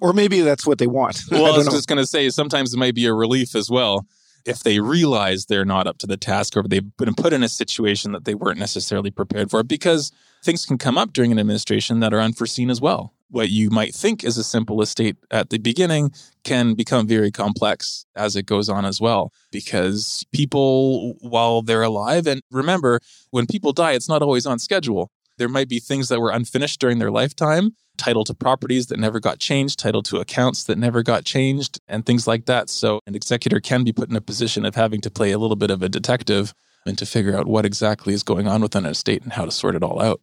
Or 0.01 0.13
maybe 0.13 0.43
that's 0.43 0.67
what 0.67 0.79
they 0.79 0.87
want. 0.87 1.21
Well, 1.31 1.47
I, 1.47 1.51
I 1.51 1.57
was 1.57 1.67
know. 1.67 1.73
just 1.73 1.89
going 1.89 1.99
to 1.99 2.07
say, 2.07 2.29
sometimes 2.31 2.73
it 2.73 2.79
might 2.79 2.95
be 2.95 3.07
a 3.07 3.15
relief 3.15 3.55
as 3.55 3.71
well 3.71 4.07
if 4.45 4.61
they 4.61 4.81
realize 4.81 5.47
they're 5.47 5.65
not 5.65 5.87
up 5.87 5.99
to 5.99 6.07
the 6.07 6.17
task 6.17 6.57
or 6.57 6.63
they've 6.63 6.97
been 6.97 7.15
put 7.15 7.33
in 7.33 7.43
a 7.43 7.49
situation 7.49 8.13
that 8.13 8.25
they 8.25 8.35
weren't 8.35 8.59
necessarily 8.59 9.11
prepared 9.11 9.51
for 9.51 9.63
because 9.63 10.13
things 10.45 10.65
can 10.65 10.79
come 10.79 10.97
up 10.97 11.13
during 11.13 11.33
an 11.33 11.39
administration 11.39 12.01
that 12.01 12.15
are 12.15 12.21
unforeseen 12.21 12.71
as 12.71 12.81
well. 12.81 13.13
What 13.31 13.51
you 13.51 13.69
might 13.69 13.95
think 13.95 14.25
is 14.25 14.39
a 14.39 14.45
simple 14.45 14.81
estate 14.81 15.17
at 15.31 15.51
the 15.51 15.59
beginning 15.59 16.13
can 16.45 16.75
become 16.75 17.07
very 17.07 17.31
complex 17.31 18.07
as 18.17 18.37
it 18.37 18.47
goes 18.47 18.69
on 18.69 18.87
as 18.87 19.01
well. 19.01 19.33
Because 19.53 20.25
people, 20.33 21.15
while 21.21 21.61
they're 21.61 21.83
alive, 21.83 22.27
and 22.27 22.41
remember, 22.51 23.01
when 23.31 23.47
people 23.47 23.73
die, 23.73 23.93
it's 23.93 24.09
not 24.09 24.23
always 24.23 24.47
on 24.47 24.59
schedule. 24.59 25.11
There 25.37 25.49
might 25.49 25.69
be 25.69 25.79
things 25.79 26.09
that 26.09 26.21
were 26.21 26.31
unfinished 26.31 26.81
during 26.81 26.99
their 26.99 27.11
lifetime, 27.11 27.77
title 27.97 28.25
to 28.25 28.35
properties 28.35 28.87
that 28.87 28.99
never 28.99 29.21
got 29.21 29.39
changed, 29.39 29.79
title 29.79 30.03
to 30.05 30.19
accounts 30.19 30.65
that 30.65 30.79
never 30.79 31.03
got 31.03 31.25
changed, 31.25 31.81
and 31.87 32.05
things 32.05 32.27
like 32.27 32.47
that. 32.47 32.71
So 32.71 33.01
an 33.07 33.15
executor 33.15 33.61
can 33.61 33.85
be 33.85 33.93
put 33.93 34.09
in 34.09 34.17
a 34.17 34.21
position 34.21 34.65
of 34.65 34.75
having 34.75 35.01
to 35.03 35.11
play 35.11 35.33
a 35.33 35.39
little 35.39 35.57
bit 35.57 35.71
of 35.71 35.83
a 35.83 35.89
detective 35.89 36.55
and 36.87 36.97
to 36.99 37.07
figure 37.07 37.37
out 37.37 37.47
what 37.47 37.67
exactly 37.67 38.15
is 38.15 38.23
going 38.23 38.49
on 38.49 38.63
within 38.63 38.87
an 38.87 38.93
estate 38.93 39.23
and 39.23 39.35
how 39.35 39.45
to 39.45 39.51
sort 39.51 39.77
it 39.77 39.83
all 39.83 40.01
out. 40.01 40.21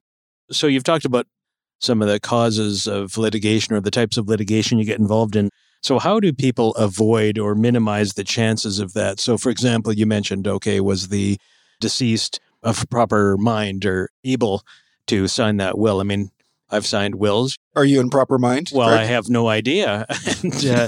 So 0.52 0.68
you've 0.68 0.84
talked 0.84 1.06
about 1.06 1.28
some 1.80 2.02
of 2.02 2.08
the 2.08 2.20
causes 2.20 2.88
of 2.88 3.18
litigation 3.18 3.76
or 3.76 3.82
the 3.82 3.92
types 3.92 4.18
of 4.18 4.28
litigation 4.28 4.80
you 4.80 4.86
get 4.86 5.00
involved 5.00 5.36
in. 5.36 5.50
So 5.82 6.00
how 6.00 6.20
do 6.20 6.34
people 6.34 6.74
avoid 6.76 7.38
or 7.38 7.54
minimize 7.54 8.14
the 8.14 8.24
chances 8.24 8.80
of 8.80 8.94
that? 8.94 9.20
So 9.20 9.38
for 9.38 9.50
example, 9.50 9.94
you 9.94 10.06
mentioned 10.06 10.48
okay, 10.48 10.80
was 10.80 11.10
the 11.10 11.38
deceased 11.80 12.40
of 12.64 12.90
proper 12.90 13.38
mind 13.38 13.86
or 13.86 14.10
able 14.24 14.64
to 15.08 15.28
sign 15.28 15.58
that 15.58 15.78
will? 15.78 16.00
I 16.00 16.04
mean, 16.04 16.32
I've 16.70 16.86
signed 16.86 17.16
wills. 17.16 17.58
Are 17.76 17.86
you 17.86 18.00
in 18.00 18.10
proper 18.10 18.40
mind? 18.40 18.72
Well, 18.74 18.90
I 18.90 19.04
have 19.04 19.30
no 19.30 19.48
idea. 19.48 20.06
and, 20.44 20.66
uh, 20.66 20.88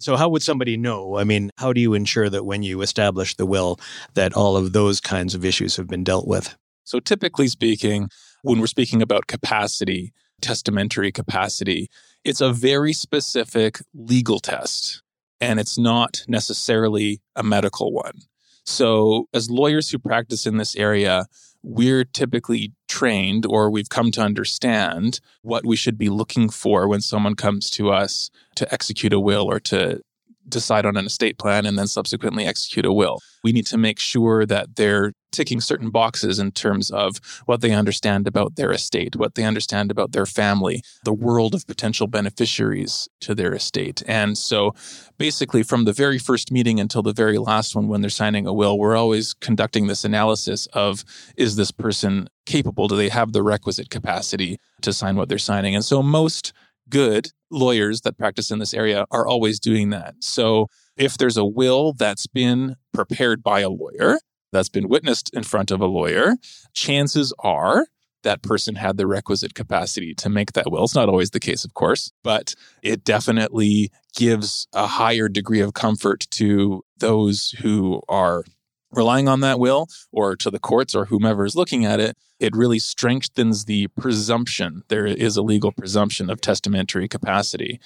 so, 0.00 0.16
how 0.16 0.28
would 0.30 0.42
somebody 0.42 0.76
know? 0.76 1.18
I 1.18 1.24
mean, 1.24 1.50
how 1.58 1.72
do 1.72 1.80
you 1.80 1.94
ensure 1.94 2.30
that 2.30 2.44
when 2.44 2.62
you 2.62 2.80
establish 2.80 3.36
the 3.36 3.46
will, 3.46 3.78
that 4.14 4.32
all 4.32 4.56
of 4.56 4.72
those 4.72 5.00
kinds 5.00 5.34
of 5.34 5.44
issues 5.44 5.76
have 5.76 5.86
been 5.86 6.04
dealt 6.04 6.26
with? 6.26 6.56
So, 6.84 6.98
typically 7.00 7.48
speaking, 7.48 8.08
when 8.42 8.60
we're 8.60 8.66
speaking 8.66 9.02
about 9.02 9.26
capacity, 9.26 10.12
testamentary 10.40 11.12
capacity, 11.12 11.88
it's 12.24 12.40
a 12.40 12.52
very 12.52 12.92
specific 12.92 13.80
legal 13.94 14.40
test 14.40 15.02
and 15.40 15.60
it's 15.60 15.78
not 15.78 16.22
necessarily 16.26 17.20
a 17.36 17.42
medical 17.42 17.92
one. 17.92 18.20
So, 18.64 19.28
as 19.32 19.50
lawyers 19.50 19.90
who 19.90 19.98
practice 19.98 20.46
in 20.46 20.58
this 20.58 20.76
area, 20.76 21.26
we're 21.62 22.04
typically 22.04 22.72
trained 22.88 23.46
or 23.46 23.70
we've 23.70 23.88
come 23.88 24.10
to 24.12 24.20
understand 24.20 25.20
what 25.42 25.64
we 25.64 25.76
should 25.76 25.98
be 25.98 26.08
looking 26.08 26.48
for 26.50 26.86
when 26.86 27.00
someone 27.00 27.34
comes 27.34 27.70
to 27.70 27.90
us 27.90 28.30
to 28.56 28.72
execute 28.72 29.12
a 29.12 29.20
will 29.20 29.50
or 29.50 29.58
to 29.60 30.02
decide 30.48 30.86
on 30.86 30.96
an 30.96 31.06
estate 31.06 31.38
plan 31.38 31.66
and 31.66 31.78
then 31.78 31.86
subsequently 31.86 32.46
execute 32.46 32.86
a 32.86 32.92
will. 32.92 33.20
We 33.44 33.52
need 33.52 33.66
to 33.66 33.78
make 33.78 33.98
sure 33.98 34.46
that 34.46 34.76
they're 34.76 35.12
ticking 35.30 35.60
certain 35.60 35.90
boxes 35.90 36.38
in 36.38 36.50
terms 36.50 36.90
of 36.90 37.20
what 37.46 37.60
they 37.60 37.72
understand 37.72 38.26
about 38.26 38.56
their 38.56 38.72
estate, 38.72 39.16
what 39.16 39.34
they 39.34 39.44
understand 39.44 39.90
about 39.90 40.12
their 40.12 40.26
family, 40.26 40.82
the 41.04 41.12
world 41.12 41.54
of 41.54 41.66
potential 41.66 42.06
beneficiaries 42.06 43.08
to 43.20 43.34
their 43.34 43.54
estate. 43.54 44.02
And 44.06 44.38
so 44.38 44.74
basically 45.18 45.62
from 45.62 45.84
the 45.84 45.92
very 45.92 46.18
first 46.18 46.50
meeting 46.50 46.80
until 46.80 47.02
the 47.02 47.12
very 47.12 47.38
last 47.38 47.76
one 47.76 47.88
when 47.88 48.00
they're 48.00 48.10
signing 48.10 48.46
a 48.46 48.52
will, 48.52 48.78
we're 48.78 48.96
always 48.96 49.34
conducting 49.34 49.86
this 49.86 50.04
analysis 50.04 50.66
of 50.72 51.04
is 51.36 51.56
this 51.56 51.70
person 51.70 52.28
capable? 52.46 52.88
Do 52.88 52.96
they 52.96 53.10
have 53.10 53.32
the 53.32 53.42
requisite 53.42 53.90
capacity 53.90 54.58
to 54.82 54.92
sign 54.92 55.16
what 55.16 55.28
they're 55.28 55.38
signing? 55.38 55.74
And 55.74 55.84
so 55.84 56.02
most 56.02 56.52
good 56.88 57.30
lawyers 57.50 58.02
that 58.02 58.18
practice 58.18 58.50
in 58.50 58.58
this 58.58 58.74
area 58.74 59.06
are 59.10 59.26
always 59.26 59.58
doing 59.58 59.90
that. 59.90 60.14
So 60.20 60.68
if 60.96 61.16
there's 61.16 61.36
a 61.36 61.44
will 61.44 61.92
that's 61.92 62.26
been 62.26 62.76
prepared 62.92 63.42
by 63.42 63.60
a 63.60 63.68
lawyer, 63.68 64.18
that's 64.52 64.68
been 64.68 64.88
witnessed 64.88 65.30
in 65.34 65.42
front 65.42 65.70
of 65.70 65.80
a 65.80 65.86
lawyer, 65.86 66.36
chances 66.74 67.32
are 67.40 67.86
that 68.22 68.42
person 68.42 68.74
had 68.74 68.96
the 68.96 69.06
requisite 69.06 69.54
capacity 69.54 70.14
to 70.14 70.28
make 70.28 70.52
that 70.52 70.70
will. 70.70 70.84
It's 70.84 70.94
not 70.94 71.08
always 71.08 71.30
the 71.30 71.40
case, 71.40 71.64
of 71.64 71.74
course, 71.74 72.12
but 72.24 72.54
it 72.82 73.04
definitely 73.04 73.90
gives 74.16 74.66
a 74.72 74.86
higher 74.86 75.28
degree 75.28 75.60
of 75.60 75.74
comfort 75.74 76.26
to 76.32 76.82
those 76.98 77.54
who 77.60 78.02
are 78.08 78.44
relying 78.90 79.28
on 79.28 79.40
that 79.40 79.60
will 79.60 79.86
or 80.10 80.34
to 80.36 80.50
the 80.50 80.58
courts 80.58 80.94
or 80.94 81.06
whomever 81.06 81.44
is 81.44 81.54
looking 81.54 81.84
at 81.84 82.00
it 82.00 82.16
it 82.40 82.56
really 82.56 82.78
strengthens 82.78 83.64
the 83.64 83.88
presumption. 83.88 84.82
There 84.88 85.06
is 85.06 85.36
a 85.36 85.42
legal 85.42 85.72
presumption 85.72 86.30
of 86.30 86.40
testamentary 86.40 87.08
capacity. 87.08 87.80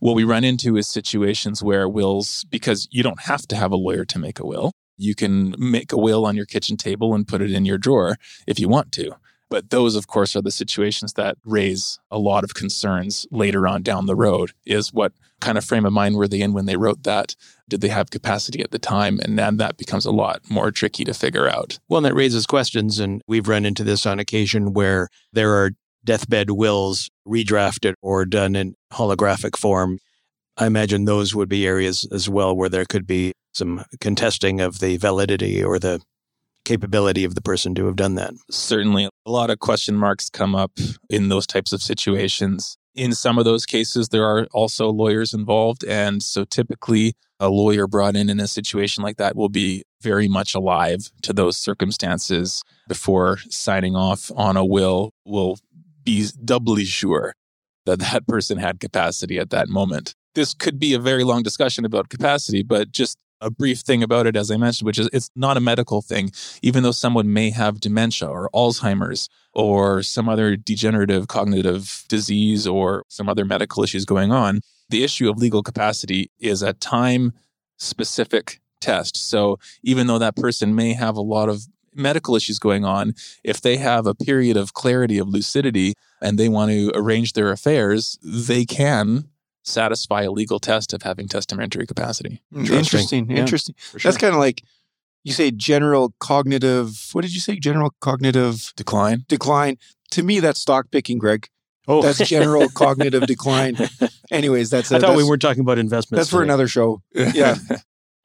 What 0.00 0.14
we 0.14 0.24
run 0.24 0.44
into 0.44 0.76
is 0.76 0.86
situations 0.86 1.62
where 1.62 1.88
wills, 1.88 2.44
because 2.50 2.88
you 2.90 3.02
don't 3.02 3.22
have 3.22 3.46
to 3.48 3.56
have 3.56 3.72
a 3.72 3.76
lawyer 3.76 4.04
to 4.04 4.18
make 4.18 4.38
a 4.38 4.46
will, 4.46 4.72
you 4.96 5.14
can 5.14 5.54
make 5.58 5.92
a 5.92 5.98
will 5.98 6.24
on 6.24 6.36
your 6.36 6.46
kitchen 6.46 6.76
table 6.76 7.14
and 7.14 7.28
put 7.28 7.42
it 7.42 7.52
in 7.52 7.64
your 7.64 7.78
drawer 7.78 8.16
if 8.46 8.58
you 8.58 8.68
want 8.68 8.92
to. 8.92 9.12
But 9.48 9.70
those, 9.70 9.94
of 9.94 10.06
course, 10.06 10.34
are 10.34 10.42
the 10.42 10.50
situations 10.50 11.12
that 11.12 11.38
raise 11.44 11.98
a 12.10 12.18
lot 12.18 12.44
of 12.44 12.54
concerns 12.54 13.26
later 13.30 13.66
on 13.66 13.82
down 13.82 14.06
the 14.06 14.16
road. 14.16 14.52
Is 14.64 14.92
what 14.92 15.12
kind 15.40 15.56
of 15.56 15.64
frame 15.64 15.86
of 15.86 15.92
mind 15.92 16.16
were 16.16 16.26
they 16.26 16.40
in 16.40 16.52
when 16.52 16.66
they 16.66 16.76
wrote 16.76 17.04
that? 17.04 17.36
Did 17.68 17.80
they 17.80 17.88
have 17.88 18.10
capacity 18.10 18.60
at 18.62 18.70
the 18.70 18.78
time? 18.78 19.20
And 19.22 19.38
then 19.38 19.56
that 19.58 19.76
becomes 19.76 20.04
a 20.04 20.10
lot 20.10 20.40
more 20.50 20.70
tricky 20.70 21.04
to 21.04 21.14
figure 21.14 21.48
out. 21.48 21.78
Well, 21.88 21.98
and 21.98 22.06
that 22.06 22.14
raises 22.14 22.46
questions. 22.46 22.98
And 22.98 23.22
we've 23.28 23.48
run 23.48 23.64
into 23.64 23.84
this 23.84 24.04
on 24.04 24.18
occasion 24.18 24.72
where 24.72 25.08
there 25.32 25.54
are 25.54 25.72
deathbed 26.04 26.50
wills 26.50 27.10
redrafted 27.26 27.94
or 28.00 28.24
done 28.24 28.56
in 28.56 28.74
holographic 28.92 29.56
form. 29.56 29.98
I 30.56 30.66
imagine 30.66 31.04
those 31.04 31.34
would 31.34 31.48
be 31.48 31.66
areas 31.66 32.08
as 32.10 32.28
well 32.28 32.56
where 32.56 32.68
there 32.68 32.86
could 32.86 33.06
be 33.06 33.32
some 33.52 33.84
contesting 34.00 34.60
of 34.60 34.78
the 34.78 34.96
validity 34.96 35.62
or 35.62 35.78
the 35.78 36.00
capability 36.66 37.24
of 37.24 37.34
the 37.34 37.40
person 37.40 37.74
to 37.76 37.86
have 37.86 37.96
done 37.96 38.16
that. 38.16 38.34
Certainly, 38.50 39.08
a 39.24 39.30
lot 39.30 39.48
of 39.48 39.60
question 39.60 39.96
marks 39.96 40.28
come 40.28 40.54
up 40.54 40.72
in 41.08 41.28
those 41.28 41.46
types 41.46 41.72
of 41.72 41.80
situations. 41.80 42.76
In 42.94 43.12
some 43.12 43.38
of 43.38 43.44
those 43.44 43.64
cases, 43.64 44.08
there 44.08 44.24
are 44.24 44.46
also 44.52 44.90
lawyers 44.90 45.32
involved. 45.32 45.84
And 45.84 46.22
so 46.22 46.44
typically, 46.44 47.14
a 47.38 47.48
lawyer 47.48 47.86
brought 47.86 48.16
in 48.16 48.28
in 48.28 48.40
a 48.40 48.48
situation 48.48 49.04
like 49.04 49.16
that 49.18 49.36
will 49.36 49.48
be 49.48 49.84
very 50.02 50.28
much 50.28 50.54
alive 50.54 51.10
to 51.22 51.32
those 51.32 51.56
circumstances 51.56 52.62
before 52.88 53.38
signing 53.48 53.94
off 53.94 54.30
on 54.34 54.56
a 54.56 54.64
will, 54.64 55.12
will 55.24 55.58
be 56.04 56.26
doubly 56.44 56.84
sure 56.84 57.34
that 57.84 58.00
that 58.00 58.26
person 58.26 58.58
had 58.58 58.80
capacity 58.80 59.38
at 59.38 59.50
that 59.50 59.68
moment. 59.68 60.14
This 60.34 60.52
could 60.52 60.78
be 60.78 60.94
a 60.94 60.98
very 60.98 61.24
long 61.24 61.42
discussion 61.42 61.84
about 61.84 62.08
capacity, 62.08 62.62
but 62.62 62.90
just 62.90 63.16
a 63.40 63.50
brief 63.50 63.80
thing 63.80 64.02
about 64.02 64.26
it, 64.26 64.36
as 64.36 64.50
I 64.50 64.56
mentioned, 64.56 64.86
which 64.86 64.98
is 64.98 65.08
it's 65.12 65.30
not 65.36 65.56
a 65.56 65.60
medical 65.60 66.02
thing, 66.02 66.32
even 66.62 66.82
though 66.82 66.92
someone 66.92 67.32
may 67.32 67.50
have 67.50 67.80
dementia 67.80 68.28
or 68.28 68.50
Alzheimer's 68.54 69.28
or 69.52 70.02
some 70.02 70.28
other 70.28 70.56
degenerative 70.56 71.28
cognitive 71.28 72.04
disease 72.08 72.66
or 72.66 73.04
some 73.08 73.28
other 73.28 73.44
medical 73.44 73.82
issues 73.82 74.04
going 74.04 74.32
on. 74.32 74.60
The 74.88 75.02
issue 75.02 75.28
of 75.28 75.38
legal 75.38 75.62
capacity 75.62 76.30
is 76.38 76.62
a 76.62 76.72
time 76.72 77.32
specific 77.78 78.60
test. 78.80 79.16
So 79.16 79.58
even 79.82 80.06
though 80.06 80.18
that 80.18 80.36
person 80.36 80.74
may 80.74 80.92
have 80.92 81.16
a 81.16 81.22
lot 81.22 81.48
of 81.48 81.66
medical 81.94 82.36
issues 82.36 82.58
going 82.58 82.84
on, 82.84 83.14
if 83.42 83.60
they 83.60 83.78
have 83.78 84.06
a 84.06 84.14
period 84.14 84.56
of 84.56 84.74
clarity, 84.74 85.18
of 85.18 85.28
lucidity, 85.28 85.94
and 86.20 86.38
they 86.38 86.48
want 86.48 86.70
to 86.70 86.92
arrange 86.94 87.32
their 87.32 87.50
affairs, 87.50 88.18
they 88.22 88.64
can 88.64 89.28
satisfy 89.66 90.22
a 90.22 90.30
legal 90.30 90.58
test 90.58 90.92
of 90.94 91.02
having 91.02 91.28
testamentary 91.28 91.86
capacity. 91.86 92.40
Interesting. 92.54 92.78
Interesting. 92.78 93.30
Yeah, 93.30 93.36
Interesting. 93.38 93.74
sure. 93.78 94.00
That's 94.02 94.16
kind 94.16 94.32
of 94.34 94.40
like 94.40 94.62
you 95.24 95.32
say 95.32 95.50
general 95.50 96.14
cognitive, 96.20 97.08
what 97.12 97.22
did 97.22 97.34
you 97.34 97.40
say? 97.40 97.56
General 97.58 97.92
cognitive 98.00 98.72
Decline. 98.76 99.24
decline. 99.28 99.76
To 100.12 100.22
me, 100.22 100.38
that's 100.40 100.60
stock 100.60 100.90
picking, 100.92 101.18
Greg. 101.18 101.48
Oh, 101.88 102.02
That's 102.02 102.18
general 102.28 102.68
cognitive 102.74 103.26
decline. 103.26 103.76
Anyways, 104.30 104.70
that's 104.70 104.90
I 104.90 104.96
a, 104.96 105.00
thought 105.00 105.10
we 105.10 105.14
that's- 105.16 105.28
weren't 105.28 105.42
talking 105.42 105.60
about 105.60 105.78
investments. 105.78 106.18
That's 106.20 106.30
for 106.30 106.38
today. 106.40 106.48
another 106.48 106.68
show. 106.68 107.02
Yeah. 107.14 107.56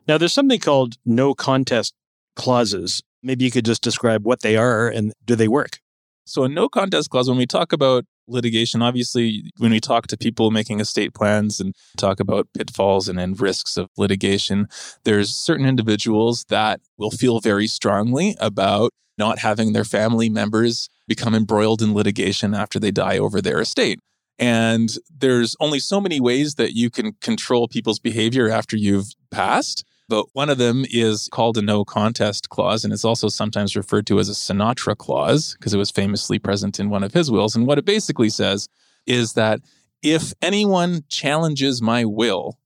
Now, 0.08 0.18
there's 0.18 0.34
something 0.34 0.60
called 0.60 0.96
no 1.06 1.34
contest 1.36 1.94
clauses. 2.36 3.04
Maybe 3.24 3.46
you 3.46 3.52
could 3.52 3.66
just 3.66 3.84
describe 3.84 4.26
what 4.26 4.42
they 4.42 4.58
are 4.58 4.88
and 4.90 5.14
do 5.26 5.36
they 5.36 5.48
work? 5.48 5.80
So, 6.26 6.44
a 6.44 6.50
no 6.50 6.70
contest 6.70 7.10
clause, 7.12 7.30
when 7.30 7.38
we 7.38 7.46
talk 7.46 7.72
about 7.72 8.06
litigation, 8.28 8.82
obviously, 8.82 9.52
when 9.58 9.72
we 9.72 9.80
talk 9.80 10.08
to 10.08 10.18
people 10.18 10.52
making 10.52 10.80
estate 10.80 11.14
plans 11.14 11.60
and 11.60 11.76
talk 11.98 12.20
about 12.20 12.48
pitfalls 12.54 13.08
and, 13.08 13.20
and 13.20 13.40
risks 13.40 13.78
of 13.78 13.90
litigation, 13.98 14.68
there's 15.04 15.34
certain 15.34 15.66
individuals 15.66 16.46
that 16.50 16.80
will 16.98 17.12
feel 17.12 17.40
very 17.40 17.68
strongly 17.68 18.36
about 18.40 18.92
not 19.18 19.40
having 19.40 19.74
their 19.74 19.84
family 19.84 20.30
members 20.30 20.90
become 21.08 21.36
embroiled 21.36 21.82
in 21.82 21.94
litigation 21.94 22.54
after 22.54 22.80
they 22.80 22.92
die 22.92 23.18
over 23.18 23.42
their 23.42 23.60
estate. 23.60 24.00
And 24.40 24.90
there's 25.16 25.56
only 25.60 25.80
so 25.80 26.02
many 26.02 26.20
ways 26.20 26.56
that 26.56 26.74
you 26.74 26.90
can 26.90 27.14
control 27.22 27.68
people's 27.68 28.00
behavior 28.00 28.50
after 28.50 28.76
you've 28.76 29.14
passed. 29.30 29.86
But 30.12 30.26
one 30.34 30.50
of 30.50 30.58
them 30.58 30.84
is 30.90 31.30
called 31.32 31.58
a 31.58 31.62
no 31.62 31.86
contest 31.86 32.50
clause, 32.50 32.84
and 32.84 32.92
it's 32.92 33.06
also 33.06 33.30
sometimes 33.30 33.78
referred 33.78 34.06
to 34.08 34.20
as 34.20 34.28
a 34.28 34.34
Sinatra 34.34 34.98
clause 34.98 35.56
because 35.58 35.74
it 35.74 35.78
was 35.78 35.90
famously 35.90 36.38
present 36.38 36.82
in 36.82 36.90
one 36.90 37.02
of 37.02 37.14
his 37.14 37.32
wills. 37.32 37.56
And 37.56 37.66
what 37.66 37.78
it 37.78 37.86
basically 37.86 38.28
says 38.28 38.68
is 39.08 39.34
that 39.34 39.62
if 40.04 40.34
anyone 40.42 41.06
challenges 41.08 41.82
my 41.82 42.04
will 42.04 42.60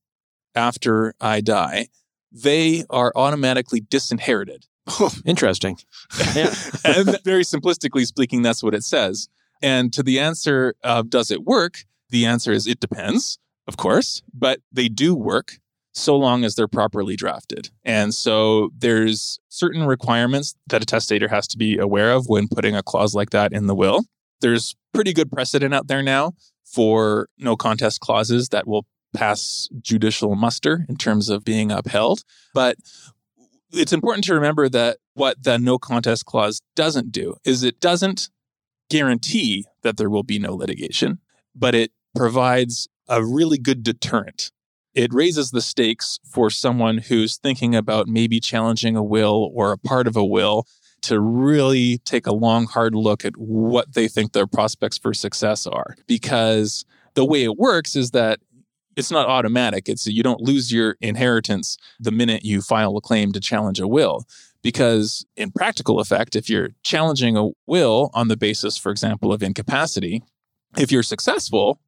after 0.56 1.14
I 1.22 1.40
die, 1.42 1.90
they 2.32 2.84
are 2.90 3.14
automatically 3.16 3.80
disinherited. 3.80 4.66
Interesting. 5.24 5.78
Yeah. 6.34 6.52
and 6.84 7.22
very 7.24 7.44
simplistically 7.44 8.08
speaking, 8.08 8.42
that's 8.42 8.64
what 8.64 8.74
it 8.74 8.84
says. 8.84 9.30
And 9.62 9.94
to 9.94 10.02
the 10.02 10.20
answer 10.20 10.74
of 10.84 11.12
does 11.12 11.30
it 11.30 11.44
work? 11.44 11.86
The 12.10 12.25
answer 12.25 12.52
is 12.52 12.66
it 12.66 12.80
depends, 12.80 13.38
of 13.68 13.78
course, 13.78 14.24
but 14.34 14.62
they 14.72 14.88
do 14.88 15.14
work 15.14 15.60
so 15.96 16.16
long 16.18 16.44
as 16.44 16.56
they're 16.56 16.68
properly 16.68 17.16
drafted. 17.16 17.70
And 17.84 18.14
so 18.14 18.70
there's 18.78 19.40
certain 19.48 19.86
requirements 19.86 20.54
that 20.68 20.84
a 20.84 20.86
testator 20.86 21.30
has 21.30 21.48
to 21.48 21.58
be 21.58 21.78
aware 21.78 22.12
of 22.12 22.28
when 22.28 22.48
putting 22.50 22.75
a 22.75 22.84
clause 22.84 23.16
like 23.16 23.30
that 23.30 23.54
in 23.54 23.68
the 23.68 23.75
will. 23.75 24.04
There's 24.42 24.75
pretty 24.94 25.14
good 25.14 25.32
precedent 25.32 25.74
out 25.74 25.88
there 25.88 26.04
now 26.04 26.34
for 26.66 27.30
no 27.38 27.56
contest 27.56 28.02
clauses 28.02 28.50
that 28.50 28.68
will 28.68 28.86
pass 29.14 29.70
judicial 29.82 30.36
muster 30.36 30.86
in 30.90 30.98
terms 30.98 31.30
of 31.30 31.46
being 31.46 31.72
upheld. 31.72 32.24
But 32.54 32.75
it's 33.72 33.94
important 33.94 34.25
to 34.25 34.34
remember 34.34 34.68
that 34.70 34.98
what 35.14 35.42
the 35.42 35.58
no 35.58 35.78
contest 35.78 36.25
clause 36.25 36.62
doesn't 36.75 37.14
do 37.14 37.36
is 37.46 37.64
it 37.64 37.80
doesn't 37.80 38.30
guarantee 38.90 39.66
that 39.84 39.96
there 39.96 40.10
will 40.10 40.24
be 40.24 40.40
no 40.40 40.54
litigation, 40.54 41.20
but 41.56 41.74
it 41.74 41.92
provides 42.14 42.90
a 43.08 43.24
really 43.24 43.58
good 43.58 43.82
deterrent. 43.82 44.52
It 44.96 45.14
raises 45.14 45.52
the 45.52 45.62
stakes 45.62 46.20
for 46.24 46.50
someone 46.50 47.00
who's 47.00 47.36
thinking 47.36 47.75
about 47.75 48.08
maybe 48.08 48.40
challenging 48.40 48.96
a 48.96 49.04
will 49.04 49.52
or 49.54 49.74
a 49.74 49.78
part 49.78 50.08
of 50.08 50.16
a 50.16 50.24
will 50.24 50.66
to 51.02 51.20
really 51.20 52.00
take 52.00 52.25
a 52.25 52.34
long, 52.34 52.66
hard 52.66 52.96
look 52.96 53.25
at 53.25 53.38
what 53.38 53.94
they 53.94 54.08
think 54.08 54.32
their 54.32 54.48
prospects 54.48 54.98
for 54.98 55.14
success 55.14 55.68
are. 55.68 55.96
Because 56.08 56.86
the 57.14 57.25
way 57.25 57.44
it 57.44 57.58
works 57.58 57.96
is 57.96 58.12
that 58.12 58.40
it's 58.96 59.12
not 59.12 59.28
automatic. 59.28 59.90
It's 59.90 60.08
you 60.08 60.24
don't 60.24 60.42
lose 60.42 60.72
your 60.72 60.96
inheritance 61.02 61.78
the 62.00 62.12
minute 62.12 62.46
you 62.46 62.62
file 62.62 62.96
a 62.96 63.02
claim 63.02 63.34
to 63.34 63.42
challenge 63.42 63.80
a 63.82 63.88
will. 63.88 64.25
Because 64.64 65.25
in 65.36 65.52
practical 65.52 66.00
effect, 66.00 66.36
if 66.36 66.50
you're 66.50 66.70
challenging 66.82 67.38
a 67.38 67.50
will 67.68 68.10
on 68.14 68.30
the 68.30 68.38
basis, 68.38 68.78
for 68.78 68.92
example, 68.92 69.34
of 69.34 69.44
incapacity, 69.44 70.24
if 70.78 70.92
you're 70.92 71.04
successful, 71.04 71.80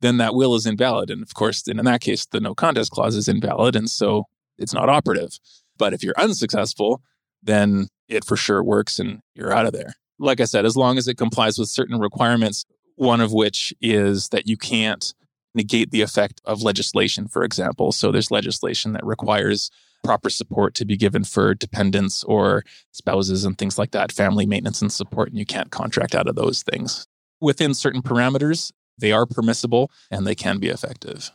then 0.00 0.18
that 0.18 0.34
will 0.34 0.54
is 0.54 0.66
invalid. 0.66 1.10
And 1.10 1.22
of 1.22 1.34
course, 1.34 1.66
in 1.66 1.78
that 1.78 2.00
case, 2.00 2.26
the 2.26 2.40
no 2.40 2.54
contest 2.54 2.90
clause 2.90 3.16
is 3.16 3.28
invalid. 3.28 3.76
And 3.76 3.90
so 3.90 4.24
it's 4.58 4.74
not 4.74 4.88
operative. 4.88 5.38
But 5.78 5.92
if 5.92 6.02
you're 6.02 6.18
unsuccessful, 6.18 7.02
then 7.42 7.88
it 8.08 8.24
for 8.24 8.36
sure 8.36 8.62
works 8.62 8.98
and 8.98 9.20
you're 9.34 9.52
out 9.52 9.66
of 9.66 9.72
there. 9.72 9.94
Like 10.18 10.40
I 10.40 10.44
said, 10.44 10.64
as 10.64 10.76
long 10.76 10.98
as 10.98 11.08
it 11.08 11.16
complies 11.16 11.58
with 11.58 11.68
certain 11.68 11.98
requirements, 11.98 12.64
one 12.96 13.20
of 13.20 13.32
which 13.32 13.74
is 13.80 14.30
that 14.30 14.46
you 14.46 14.56
can't 14.56 15.14
negate 15.54 15.90
the 15.90 16.02
effect 16.02 16.40
of 16.44 16.62
legislation, 16.62 17.28
for 17.28 17.42
example. 17.42 17.92
So 17.92 18.10
there's 18.10 18.30
legislation 18.30 18.92
that 18.92 19.04
requires 19.04 19.70
proper 20.04 20.30
support 20.30 20.74
to 20.74 20.84
be 20.84 20.96
given 20.96 21.24
for 21.24 21.54
dependents 21.54 22.22
or 22.24 22.62
spouses 22.92 23.44
and 23.44 23.58
things 23.58 23.78
like 23.78 23.90
that, 23.90 24.12
family 24.12 24.46
maintenance 24.46 24.80
and 24.80 24.92
support, 24.92 25.30
and 25.30 25.38
you 25.38 25.46
can't 25.46 25.70
contract 25.70 26.14
out 26.14 26.28
of 26.28 26.36
those 26.36 26.62
things. 26.62 27.06
Within 27.40 27.74
certain 27.74 28.02
parameters, 28.02 28.72
they 28.98 29.12
are 29.12 29.26
permissible 29.26 29.90
and 30.10 30.26
they 30.26 30.34
can 30.34 30.58
be 30.58 30.68
effective. 30.68 31.30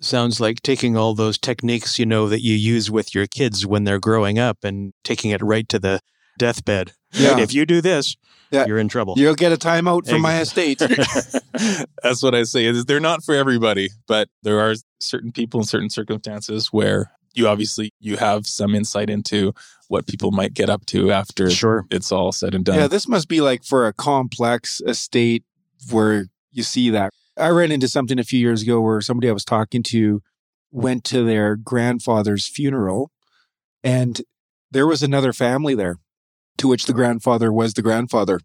Sounds 0.00 0.40
like 0.40 0.60
taking 0.62 0.96
all 0.96 1.14
those 1.14 1.38
techniques, 1.38 1.98
you 1.98 2.04
know, 2.06 2.28
that 2.28 2.42
you 2.42 2.54
use 2.54 2.90
with 2.90 3.14
your 3.14 3.26
kids 3.26 3.64
when 3.66 3.84
they're 3.84 4.00
growing 4.00 4.38
up 4.38 4.58
and 4.64 4.92
taking 5.02 5.30
it 5.30 5.40
right 5.42 5.68
to 5.68 5.78
the 5.78 6.00
deathbed. 6.38 6.92
Yeah. 7.12 7.38
If 7.38 7.54
you 7.54 7.64
do 7.64 7.80
this, 7.80 8.16
Yeah. 8.50 8.66
you're 8.66 8.78
in 8.78 8.88
trouble. 8.88 9.14
You'll 9.16 9.34
get 9.36 9.52
a 9.52 9.56
timeout 9.56 10.08
from 10.08 10.20
my 10.20 10.40
estate. 10.40 10.78
That's 12.02 12.22
what 12.22 12.34
I 12.34 12.42
say. 12.42 12.66
is 12.66 12.84
They're 12.84 13.00
not 13.00 13.24
for 13.24 13.34
everybody, 13.34 13.88
but 14.06 14.28
there 14.42 14.60
are 14.60 14.74
certain 15.00 15.32
people 15.32 15.60
in 15.60 15.66
certain 15.66 15.90
circumstances 15.90 16.68
where 16.68 17.12
you 17.34 17.48
obviously 17.48 17.92
you 18.00 18.16
have 18.16 18.46
some 18.46 18.74
insight 18.74 19.10
into 19.10 19.52
what 19.88 20.06
people 20.06 20.30
might 20.32 20.54
get 20.54 20.68
up 20.70 20.86
to 20.86 21.12
after 21.12 21.50
Sure. 21.50 21.84
it's 21.90 22.10
all 22.12 22.32
said 22.32 22.54
and 22.54 22.64
done. 22.64 22.76
Yeah, 22.76 22.86
this 22.86 23.08
must 23.08 23.28
be 23.28 23.40
like 23.40 23.64
for 23.64 23.86
a 23.86 23.92
complex 23.92 24.80
estate 24.86 25.44
where 25.90 26.26
you 26.54 26.62
see 26.62 26.88
that. 26.90 27.10
I 27.36 27.48
ran 27.48 27.70
into 27.72 27.88
something 27.88 28.18
a 28.18 28.24
few 28.24 28.38
years 28.40 28.62
ago 28.62 28.80
where 28.80 29.00
somebody 29.02 29.28
I 29.28 29.32
was 29.32 29.44
talking 29.44 29.82
to 29.84 30.22
went 30.70 31.04
to 31.04 31.22
their 31.24 31.56
grandfather's 31.56 32.46
funeral 32.46 33.10
and 33.82 34.22
there 34.70 34.86
was 34.86 35.02
another 35.02 35.32
family 35.32 35.74
there. 35.74 35.98
to 36.56 36.68
which 36.68 36.86
the 36.86 36.92
grandfather 36.92 37.52
was 37.52 37.74
the 37.74 37.82
grandfather. 37.82 38.38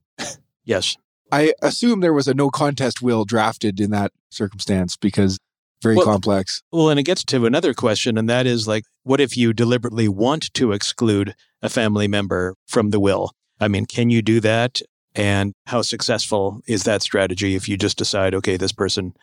Yes. 0.66 0.98
I 1.32 1.54
assume 1.62 2.00
there 2.00 2.14
was 2.14 2.28
a 2.28 2.34
no 2.34 2.50
contest 2.50 3.02
will 3.02 3.24
drafted 3.24 3.80
in 3.80 3.92
that 3.92 4.12
circumstance 4.32 4.98
because 4.98 5.38
very 5.82 5.96
Well, 5.96 6.06
complex. 6.06 6.62
Well, 6.72 6.90
and 6.90 7.00
it 7.00 7.04
gets 7.04 7.24
to 7.26 7.46
another 7.46 7.74
question, 7.74 8.18
and 8.18 8.28
that 8.30 8.46
is 8.48 8.68
like, 8.68 8.86
what 9.04 9.22
if 9.22 9.38
you 9.38 9.54
deliberately 9.54 10.08
want 10.08 10.54
to 10.56 10.72
exclude 10.72 11.36
a 11.62 11.70
family 11.70 12.08
member 12.08 12.56
from 12.68 12.90
the 12.90 13.00
will? 13.00 13.32
I 13.60 13.68
mean, 13.68 13.86
can 13.86 14.10
you 14.10 14.22
do 14.22 14.40
that? 14.42 14.82
And 15.16 15.54
how 15.66 15.82
successful 15.82 16.62
is 16.68 16.84
that 16.84 17.02
strategy 17.02 17.56
if 17.56 17.68
you 17.68 17.78
just 17.78 17.98
decide, 17.98 18.36
okay, 18.36 18.58
this 18.58 18.72
person 18.72 19.14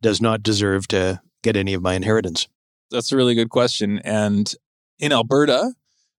does 0.00 0.20
not 0.20 0.42
deserve 0.42 0.88
to 0.88 1.20
get 1.42 1.56
any 1.56 1.74
of 1.74 1.82
my 1.82 1.94
inheritance? 1.94 2.48
That's 2.90 3.12
a 3.12 3.16
really 3.16 3.34
good 3.34 3.50
question. 3.50 4.00
And 4.04 4.52
in 4.98 5.12
Alberta, 5.12 5.72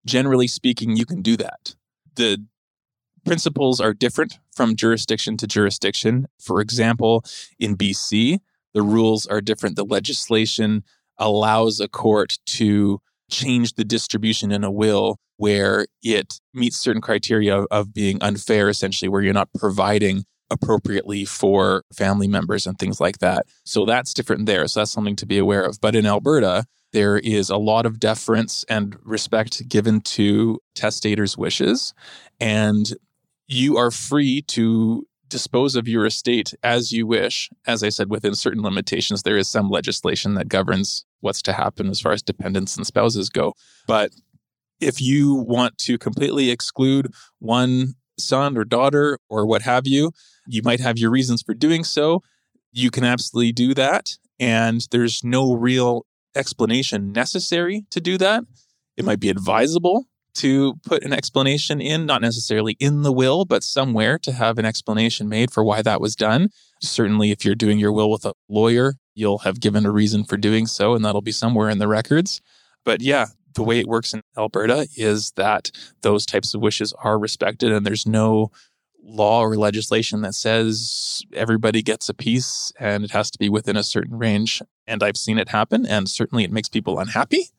generally 0.06 0.48
speaking, 0.48 0.98
you 0.98 1.06
can 1.06 1.22
do 1.22 1.38
that. 1.38 1.76
The 2.16 2.46
principles 3.26 3.80
are 3.80 3.94
different 3.94 4.40
from 4.54 4.76
jurisdiction 4.76 5.38
to 5.38 5.48
jurisdiction. 5.48 6.28
For 6.40 6.60
example, 6.60 7.24
in 7.60 7.78
BC, 7.78 8.40
the 8.74 8.82
rules 8.82 9.26
are 9.28 9.42
different. 9.42 9.76
The 9.76 9.86
legislation 9.86 10.84
allows 11.18 11.80
a 11.80 11.88
court 11.88 12.40
to 12.46 13.02
change 13.34 13.74
the 13.74 13.84
distribution 13.84 14.52
in 14.52 14.64
a 14.64 14.72
will 14.72 15.18
where 15.38 15.88
it 16.02 16.40
meets 16.54 16.78
certain 16.78 17.02
criteria 17.02 17.58
of, 17.64 17.94
being 17.94 18.22
unfair, 18.22 18.70
essentially, 18.70 19.10
where 19.10 19.22
you're 19.22 19.34
not 19.34 19.50
providing 19.58 20.24
appropriately 20.50 21.26
for 21.26 21.84
family 21.94 22.28
members 22.28 22.68
and 22.68 22.78
things 22.78 23.02
like 23.02 23.18
that. 23.18 23.46
So 23.66 23.86
that's 23.86 24.14
different 24.14 24.46
there. 24.46 24.68
So 24.68 24.80
that's 24.80 24.92
something 24.92 25.16
to 25.18 25.26
be 25.26 25.38
aware 25.38 25.64
of. 25.64 25.82
But 25.82 25.96
in 25.96 26.06
Alberta, 26.06 26.66
there 26.92 27.18
is 27.18 27.50
a 27.50 27.58
lot 27.58 27.86
of 27.86 28.00
deference 28.00 28.64
and 28.70 28.96
respect 29.04 29.68
given 29.68 30.02
to 30.02 30.60
testator's 30.76 31.38
wishes. 31.38 31.94
And 32.40 32.94
you 33.48 33.78
are 33.78 33.92
free 33.92 34.44
to 34.44 35.06
dispose 35.34 35.76
of 35.76 35.88
your 35.88 36.06
estate 36.06 36.54
as 36.62 36.92
you 36.92 37.08
wish. 37.08 37.50
As 37.66 37.82
I 37.82 37.90
said, 37.90 38.12
within 38.12 38.36
certain 38.36 38.62
limitations, 38.62 39.24
there 39.24 39.36
is 39.36 39.50
some 39.50 39.68
legislation 39.68 40.36
that 40.36 40.48
governs 40.48 41.06
what's 41.22 41.42
to 41.42 41.54
happen 41.54 41.90
as 41.90 42.00
far 42.00 42.12
as 42.12 42.22
dependents 42.22 42.78
and 42.78 42.86
spouses 42.86 43.30
go. 43.30 43.54
But 43.88 44.12
if 44.80 45.02
you 45.02 45.34
want 45.34 45.80
to 45.80 45.98
completely 45.98 46.52
exclude 46.52 47.12
one 47.40 47.96
son 48.20 48.56
or 48.56 48.64
daughter 48.64 49.18
or 49.28 49.48
what 49.48 49.64
have 49.64 49.88
you, 49.88 50.12
you 50.46 50.62
might 50.62 50.80
have 50.80 51.00
your 51.00 51.10
reasons 51.10 51.42
for 51.42 51.56
doing 51.56 51.84
so. 51.84 52.22
You 52.72 52.92
can 52.92 53.04
absolutely 53.04 53.54
do 53.54 53.74
that. 53.74 54.12
And 54.40 54.86
there's 54.92 55.24
no 55.24 55.54
real 55.54 56.06
explanation 56.36 57.12
necessary 57.12 57.86
to 57.90 58.00
do 58.00 58.20
that. 58.20 58.44
It 58.98 59.04
might 59.04 59.20
be 59.20 59.30
advisable 59.30 60.06
to 60.36 60.76
put 60.86 61.04
an 61.04 61.14
explanation 61.14 61.80
in, 61.82 62.06
not 62.06 62.22
necessarily 62.22 62.76
in 62.80 63.04
the 63.04 63.12
will, 63.12 63.46
but 63.46 63.64
somewhere 63.64 64.18
to 64.20 64.32
have 64.32 64.58
an 64.58 64.66
explanation 64.66 65.30
made 65.30 65.52
for 65.52 65.64
why 65.64 65.82
that 65.82 66.02
was 66.02 66.16
done. 66.16 66.50
Certainly, 66.82 67.32
if 67.32 67.46
you're 67.46 67.56
doing 67.56 67.80
your 67.80 67.92
will 67.92 68.10
with 68.10 68.26
a 68.26 68.34
lawyer, 68.50 68.96
you'll 69.16 69.40
have 69.40 69.60
given 69.60 69.86
a 69.86 69.92
reason 69.92 70.24
for 70.24 70.38
doing 70.38 70.66
so, 70.66 70.96
and 70.96 71.04
that'll 71.04 71.22
be 71.22 71.32
somewhere 71.32 71.70
in 71.70 71.78
the 71.78 71.88
records. 71.88 72.42
But 72.84 73.02
yeah, 73.02 73.28
the 73.54 73.64
way 73.64 73.80
it 73.80 73.88
works 73.88 74.14
in 74.14 74.22
Alberta 74.38 74.88
is 74.98 75.32
that 75.32 75.72
those 76.02 76.26
types 76.26 76.54
of 76.54 76.62
wishes 76.62 76.94
are 77.04 77.20
respected, 77.20 77.72
and 77.72 77.86
there's 77.86 78.08
no 78.08 78.52
law 79.06 79.42
or 79.42 79.56
legislation 79.58 80.22
that 80.22 80.34
says 80.34 81.24
everybody 81.34 81.82
gets 81.82 82.08
a 82.08 82.14
piece 82.14 82.72
and 82.80 83.04
it 83.04 83.12
has 83.12 83.30
to 83.30 83.38
be 83.38 83.50
within 83.50 83.76
a 83.76 83.84
certain 83.84 84.18
range. 84.18 84.62
And 84.88 85.04
I've 85.04 85.18
seen 85.18 85.38
it 85.38 85.50
happen, 85.50 85.86
and 85.86 86.10
certainly 86.10 86.44
it 86.44 86.52
makes 86.52 86.70
people 86.70 87.00
unhappy 87.00 87.50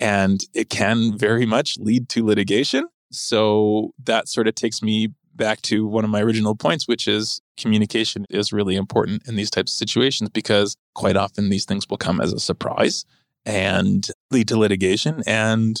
and 0.00 0.44
it 0.54 0.70
can 0.70 1.16
very 1.16 1.46
much 1.46 1.76
lead 1.78 2.08
to 2.10 2.24
litigation. 2.24 2.86
So 3.10 3.92
that 4.04 4.28
sort 4.28 4.48
of 4.48 4.54
takes 4.54 4.82
me 4.82 5.08
back 5.34 5.62
to 5.62 5.86
one 5.86 6.04
of 6.04 6.10
my 6.10 6.20
original 6.20 6.54
points, 6.54 6.86
which 6.86 7.08
is 7.08 7.40
communication 7.56 8.26
is 8.28 8.52
really 8.52 8.76
important 8.76 9.26
in 9.26 9.36
these 9.36 9.50
types 9.50 9.72
of 9.72 9.78
situations 9.78 10.30
because 10.30 10.76
quite 10.94 11.16
often 11.16 11.48
these 11.48 11.64
things 11.64 11.86
will 11.88 11.96
come 11.96 12.20
as 12.20 12.32
a 12.32 12.40
surprise 12.40 13.04
and 13.46 14.08
lead 14.30 14.48
to 14.48 14.58
litigation. 14.58 15.22
And 15.26 15.80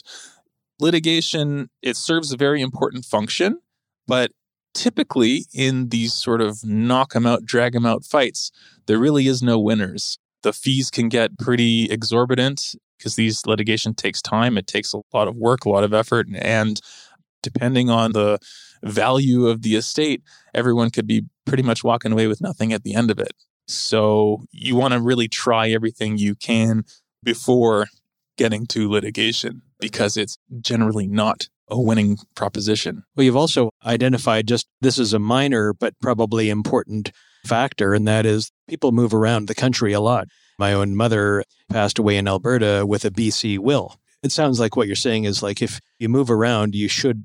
litigation, 0.80 1.68
it 1.82 1.96
serves 1.96 2.32
a 2.32 2.36
very 2.36 2.62
important 2.62 3.04
function, 3.04 3.58
but 4.06 4.30
typically 4.74 5.46
in 5.52 5.88
these 5.88 6.14
sort 6.14 6.40
of 6.40 6.64
knock 6.64 7.14
'em 7.16 7.26
out, 7.26 7.44
drag 7.44 7.74
'em 7.74 7.84
out 7.84 8.04
fights, 8.04 8.52
there 8.86 8.98
really 8.98 9.26
is 9.26 9.42
no 9.42 9.58
winners. 9.58 10.18
The 10.42 10.52
fees 10.52 10.90
can 10.90 11.08
get 11.08 11.36
pretty 11.38 11.90
exorbitant 11.90 12.76
because 12.98 13.16
these 13.16 13.46
litigation 13.46 13.94
takes 13.94 14.20
time. 14.20 14.58
It 14.58 14.66
takes 14.66 14.92
a 14.92 15.00
lot 15.12 15.28
of 15.28 15.36
work, 15.36 15.64
a 15.64 15.70
lot 15.70 15.84
of 15.84 15.94
effort, 15.94 16.26
and 16.34 16.80
depending 17.42 17.88
on 17.88 18.12
the 18.12 18.38
value 18.82 19.46
of 19.46 19.62
the 19.62 19.76
estate, 19.76 20.22
everyone 20.54 20.90
could 20.90 21.06
be 21.06 21.24
pretty 21.46 21.62
much 21.62 21.82
walking 21.84 22.12
away 22.12 22.26
with 22.26 22.40
nothing 22.40 22.72
at 22.72 22.82
the 22.82 22.94
end 22.94 23.10
of 23.10 23.18
it. 23.18 23.32
So 23.66 24.44
you 24.50 24.76
want 24.76 24.94
to 24.94 25.00
really 25.00 25.28
try 25.28 25.68
everything 25.68 26.18
you 26.18 26.34
can 26.34 26.84
before 27.22 27.86
getting 28.36 28.66
to 28.66 28.88
litigation 28.88 29.62
because 29.80 30.16
it's 30.16 30.38
generally 30.60 31.06
not 31.06 31.48
a 31.70 31.80
winning 31.80 32.16
proposition. 32.34 33.04
Well, 33.14 33.24
you've 33.24 33.36
also 33.36 33.70
identified 33.84 34.48
just 34.48 34.66
this 34.80 34.98
is 34.98 35.12
a 35.12 35.18
minor 35.18 35.74
but 35.74 35.94
probably 36.00 36.48
important 36.48 37.12
factor, 37.44 37.94
and 37.94 38.08
that 38.08 38.24
is 38.24 38.50
people 38.68 38.92
move 38.92 39.12
around 39.12 39.46
the 39.46 39.54
country 39.54 39.92
a 39.92 40.00
lot. 40.00 40.28
My 40.58 40.72
own 40.72 40.96
mother 40.96 41.44
passed 41.70 41.98
away 41.98 42.16
in 42.16 42.26
Alberta 42.26 42.84
with 42.86 43.04
a 43.04 43.10
BC 43.10 43.58
will. 43.58 43.96
It 44.22 44.32
sounds 44.32 44.58
like 44.58 44.76
what 44.76 44.86
you're 44.88 44.96
saying 44.96 45.24
is 45.24 45.42
like 45.42 45.62
if 45.62 45.80
you 45.98 46.08
move 46.08 46.30
around, 46.30 46.74
you 46.74 46.88
should 46.88 47.24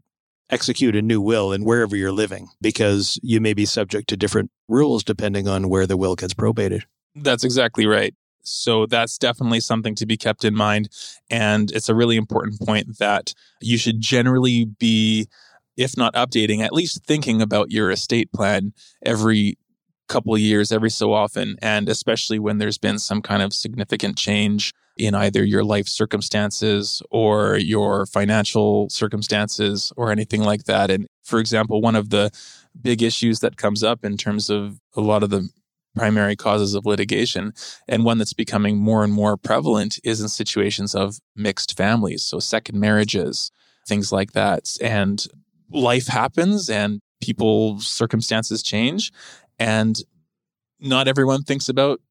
execute 0.50 0.96
a 0.96 1.02
new 1.02 1.20
will 1.20 1.52
in 1.52 1.64
wherever 1.64 1.96
you're 1.96 2.12
living 2.12 2.48
because 2.62 3.20
you 3.24 3.42
may 3.42 3.54
be 3.54 3.66
subject 3.66 4.08
to 4.10 4.18
different 4.18 4.52
rules 4.68 5.04
depending 5.04 5.48
on 5.48 5.70
where 5.70 5.88
the 5.88 5.98
will 5.98 6.16
gets 6.16 6.34
probated. 6.34 6.84
That's 7.16 7.44
exactly 7.44 7.88
right. 7.88 8.14
So 8.44 8.86
that's 8.86 9.18
definitely 9.18 9.62
something 9.62 9.96
to 9.96 10.06
be 10.06 10.18
kept 10.18 10.44
in 10.44 10.54
mind. 10.54 10.90
And 11.30 11.72
it's 11.72 11.90
a 11.90 11.96
really 11.96 12.18
important 12.18 12.60
point 12.60 13.00
that 13.00 13.34
you 13.62 13.78
should 13.78 14.02
generally 14.02 14.66
be, 14.66 15.28
if 15.78 15.98
not 15.98 16.14
updating, 16.14 16.60
at 16.60 16.74
least 16.74 17.06
thinking 17.06 17.42
about 17.42 17.72
your 17.72 17.90
estate 17.90 18.32
plan 18.32 18.74
every 19.04 19.58
couple 20.14 20.38
years, 20.38 20.72
every 20.72 20.92
so 20.92 21.12
often. 21.12 21.56
And 21.62 21.90
especially 21.90 22.40
when 22.40 22.60
there's 22.60 22.78
been 22.78 23.00
some 23.00 23.22
kind 23.22 23.42
of 23.42 23.52
significant 23.54 24.16
change 24.18 24.74
in 24.96 25.16
either 25.16 25.44
your 25.44 25.64
life 25.64 25.88
circumstances 25.88 27.02
or 27.10 27.58
your 27.58 28.06
financial 28.06 28.88
circumstances 28.90 29.92
or 29.98 30.12
anything 30.12 30.44
like 30.44 30.66
that. 30.66 30.92
And 30.92 31.08
for 31.24 31.40
example, 31.40 31.82
one 31.82 31.96
of 31.96 32.12
the 32.12 32.30
big 32.80 33.02
issues 33.02 33.40
that 33.40 33.58
comes 33.58 33.84
up 33.84 34.06
in 34.06 34.18
terms 34.18 34.50
of 34.52 34.78
a 34.96 35.02
lot 35.02 35.24
of 35.24 35.32
the 35.32 35.50
primary 35.96 36.36
causes 36.36 36.74
of 36.74 36.86
litigation 36.86 37.54
and 37.88 38.04
one 38.04 38.18
that's 38.18 38.34
becoming 38.34 38.78
more 38.78 39.04
and 39.04 39.14
more 39.14 39.38
prevalent 39.38 40.00
is 40.04 40.22
in 40.22 40.28
situations 40.28 40.96
of 40.96 41.20
mixed 41.36 41.78
families 41.78 42.24
so 42.24 42.40
second 42.40 42.80
marriages 42.80 43.52
things 43.88 44.12
like 44.12 44.32
that 44.32 44.76
and 44.82 45.28
life 45.72 46.08
happens 46.08 46.68
and 46.68 47.00
people's 47.22 47.88
circumstances 47.88 48.64
change 48.64 49.12
and 49.64 49.98
not 50.82 51.08
everyone 51.08 51.44
thinks 51.44 51.70
about 51.70 52.02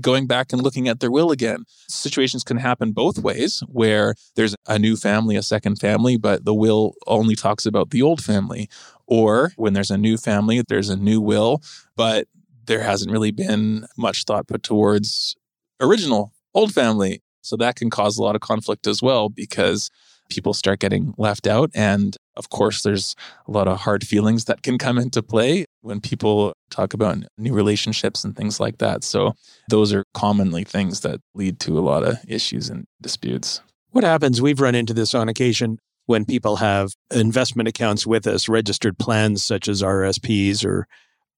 going 0.00 0.28
back 0.28 0.52
and 0.52 0.62
looking 0.62 0.86
at 0.88 1.00
their 1.00 1.10
will 1.10 1.32
again. 1.32 1.64
Situations 1.88 2.44
can 2.44 2.58
happen 2.58 2.92
both 2.92 3.18
ways, 3.18 3.62
where 3.66 4.14
there's 4.36 4.54
a 4.68 4.78
new 4.78 4.94
family, 4.96 5.34
a 5.34 5.42
second 5.42 5.80
family, 5.80 6.16
but 6.16 6.44
the 6.44 6.54
will 6.54 6.94
only 7.08 7.34
talks 7.34 7.66
about 7.66 7.90
the 7.90 8.02
old 8.02 8.22
family. 8.22 8.68
Or 9.08 9.52
when 9.56 9.72
there's 9.72 9.90
a 9.90 9.98
new 9.98 10.16
family, 10.16 10.62
there's 10.68 10.88
a 10.88 10.96
new 10.96 11.20
will, 11.20 11.60
but 11.96 12.28
there 12.66 12.82
hasn't 12.82 13.10
really 13.10 13.32
been 13.32 13.86
much 13.98 14.24
thought 14.24 14.46
put 14.46 14.62
towards 14.62 15.34
original 15.80 16.32
old 16.54 16.72
family. 16.72 17.20
So 17.42 17.56
that 17.56 17.74
can 17.74 17.90
cause 17.90 18.16
a 18.16 18.22
lot 18.22 18.36
of 18.36 18.40
conflict 18.40 18.86
as 18.86 19.02
well 19.02 19.28
because 19.28 19.90
people 20.30 20.54
start 20.54 20.78
getting 20.78 21.12
left 21.18 21.48
out. 21.48 21.70
And 21.74 22.16
of 22.36 22.50
course, 22.50 22.82
there's 22.82 23.14
a 23.46 23.50
lot 23.50 23.68
of 23.68 23.80
hard 23.80 24.06
feelings 24.06 24.46
that 24.46 24.62
can 24.62 24.78
come 24.78 24.98
into 24.98 25.22
play 25.22 25.64
when 25.82 26.00
people 26.00 26.54
talk 26.70 26.94
about 26.94 27.18
new 27.36 27.52
relationships 27.52 28.24
and 28.24 28.36
things 28.36 28.58
like 28.58 28.78
that. 28.78 29.04
So 29.04 29.34
those 29.68 29.92
are 29.92 30.04
commonly 30.14 30.64
things 30.64 31.00
that 31.00 31.20
lead 31.34 31.60
to 31.60 31.78
a 31.78 31.80
lot 31.80 32.04
of 32.04 32.16
issues 32.26 32.68
and 32.70 32.86
disputes. 33.00 33.60
What 33.90 34.04
happens? 34.04 34.40
We've 34.40 34.60
run 34.60 34.74
into 34.74 34.94
this 34.94 35.14
on 35.14 35.28
occasion 35.28 35.78
when 36.06 36.24
people 36.24 36.56
have 36.56 36.94
investment 37.10 37.68
accounts 37.68 38.06
with 38.06 38.26
us, 38.26 38.48
registered 38.48 38.98
plans 38.98 39.44
such 39.44 39.68
as 39.68 39.82
RSPs 39.82 40.64
or 40.64 40.86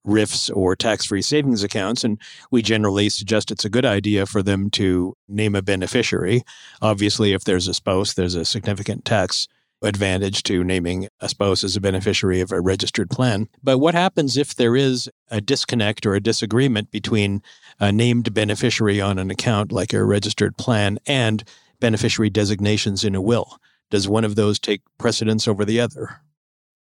RIFs 0.04 0.50
or 0.50 0.76
tax 0.76 1.06
free 1.06 1.22
savings 1.22 1.62
accounts. 1.62 2.04
And 2.04 2.20
we 2.50 2.62
generally 2.62 3.08
suggest 3.08 3.50
it's 3.50 3.64
a 3.64 3.70
good 3.70 3.84
idea 3.84 4.26
for 4.26 4.42
them 4.42 4.70
to 4.70 5.14
name 5.28 5.54
a 5.54 5.62
beneficiary. 5.62 6.42
Obviously, 6.80 7.32
if 7.32 7.44
there's 7.44 7.68
a 7.68 7.74
spouse, 7.74 8.14
there's 8.14 8.34
a 8.34 8.44
significant 8.44 9.04
tax 9.04 9.48
advantage 9.84 10.42
to 10.44 10.64
naming 10.64 11.08
a 11.20 11.28
spouse 11.28 11.62
as 11.62 11.76
a 11.76 11.80
beneficiary 11.80 12.40
of 12.40 12.52
a 12.52 12.60
registered 12.60 13.10
plan. 13.10 13.48
But 13.62 13.78
what 13.78 13.94
happens 13.94 14.36
if 14.36 14.54
there 14.54 14.76
is 14.76 15.08
a 15.30 15.40
disconnect 15.40 16.06
or 16.06 16.14
a 16.14 16.20
disagreement 16.20 16.90
between 16.90 17.42
a 17.80 17.92
named 17.92 18.34
beneficiary 18.34 19.00
on 19.00 19.18
an 19.18 19.30
account, 19.30 19.72
like 19.72 19.92
a 19.92 20.04
registered 20.04 20.56
plan, 20.56 20.98
and 21.06 21.44
beneficiary 21.80 22.30
designations 22.30 23.04
in 23.04 23.14
a 23.14 23.20
will? 23.20 23.58
Does 23.90 24.08
one 24.08 24.24
of 24.24 24.34
those 24.34 24.58
take 24.58 24.82
precedence 24.98 25.46
over 25.46 25.64
the 25.64 25.80
other? 25.80 26.20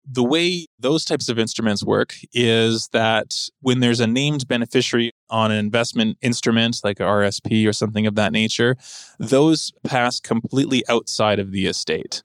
the 0.05 0.23
way 0.23 0.65
those 0.79 1.05
types 1.05 1.29
of 1.29 1.39
instruments 1.39 1.83
work 1.83 2.15
is 2.33 2.89
that 2.89 3.49
when 3.61 3.79
there's 3.79 3.99
a 3.99 4.07
named 4.07 4.47
beneficiary 4.47 5.13
on 5.29 5.51
an 5.51 5.57
investment 5.57 6.17
instrument 6.21 6.81
like 6.83 6.99
a 6.99 7.03
RSP 7.03 7.67
or 7.67 7.73
something 7.73 8.05
of 8.05 8.15
that 8.15 8.33
nature, 8.33 8.75
those 9.17 9.71
pass 9.83 10.19
completely 10.19 10.83
outside 10.89 11.39
of 11.39 11.51
the 11.51 11.67
estate. 11.67 12.21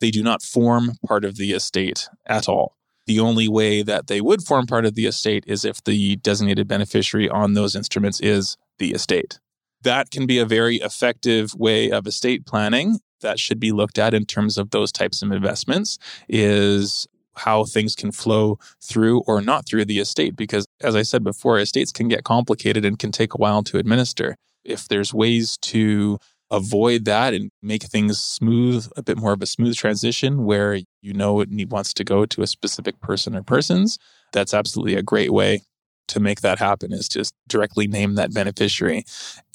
They 0.00 0.10
do 0.10 0.22
not 0.22 0.42
form 0.42 0.92
part 1.06 1.24
of 1.24 1.36
the 1.36 1.52
estate 1.52 2.08
at 2.26 2.48
all. 2.48 2.76
The 3.06 3.20
only 3.20 3.48
way 3.48 3.82
that 3.82 4.06
they 4.06 4.20
would 4.20 4.42
form 4.42 4.66
part 4.66 4.84
of 4.84 4.94
the 4.94 5.06
estate 5.06 5.44
is 5.46 5.64
if 5.64 5.82
the 5.82 6.16
designated 6.16 6.68
beneficiary 6.68 7.28
on 7.28 7.54
those 7.54 7.74
instruments 7.74 8.20
is 8.20 8.56
the 8.78 8.92
estate. 8.92 9.40
That 9.82 10.10
can 10.10 10.26
be 10.26 10.38
a 10.38 10.44
very 10.44 10.76
effective 10.76 11.54
way 11.54 11.90
of 11.90 12.06
estate 12.06 12.44
planning 12.44 13.00
that 13.20 13.38
should 13.38 13.58
be 13.58 13.72
looked 13.72 13.98
at 13.98 14.14
in 14.14 14.26
terms 14.26 14.58
of 14.58 14.70
those 14.70 14.92
types 14.92 15.22
of 15.22 15.32
investments 15.32 15.98
is 16.28 17.06
how 17.36 17.64
things 17.64 17.94
can 17.94 18.12
flow 18.12 18.58
through 18.82 19.20
or 19.20 19.40
not 19.40 19.66
through 19.66 19.84
the 19.84 20.00
estate. 20.00 20.36
Because 20.36 20.66
as 20.80 20.94
I 20.94 21.02
said 21.02 21.24
before, 21.24 21.58
estates 21.58 21.92
can 21.92 22.08
get 22.08 22.24
complicated 22.24 22.84
and 22.84 22.98
can 22.98 23.12
take 23.12 23.34
a 23.34 23.38
while 23.38 23.62
to 23.64 23.78
administer. 23.78 24.36
If 24.64 24.88
there's 24.88 25.14
ways 25.14 25.56
to 25.62 26.18
avoid 26.50 27.04
that 27.04 27.34
and 27.34 27.50
make 27.62 27.84
things 27.84 28.18
smooth, 28.18 28.90
a 28.96 29.02
bit 29.02 29.18
more 29.18 29.32
of 29.32 29.42
a 29.42 29.46
smooth 29.46 29.76
transition 29.76 30.44
where 30.44 30.78
you 31.02 31.12
know 31.12 31.40
it 31.40 31.48
wants 31.68 31.92
to 31.94 32.04
go 32.04 32.24
to 32.26 32.42
a 32.42 32.46
specific 32.46 33.00
person 33.00 33.36
or 33.36 33.42
persons, 33.42 33.98
that's 34.32 34.54
absolutely 34.54 34.94
a 34.94 35.02
great 35.02 35.32
way 35.32 35.62
to 36.08 36.20
make 36.20 36.40
that 36.40 36.58
happen 36.58 36.92
is 36.92 37.08
just 37.08 37.34
directly 37.48 37.86
name 37.86 38.14
that 38.14 38.32
beneficiary. 38.32 39.04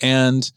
And 0.02 0.52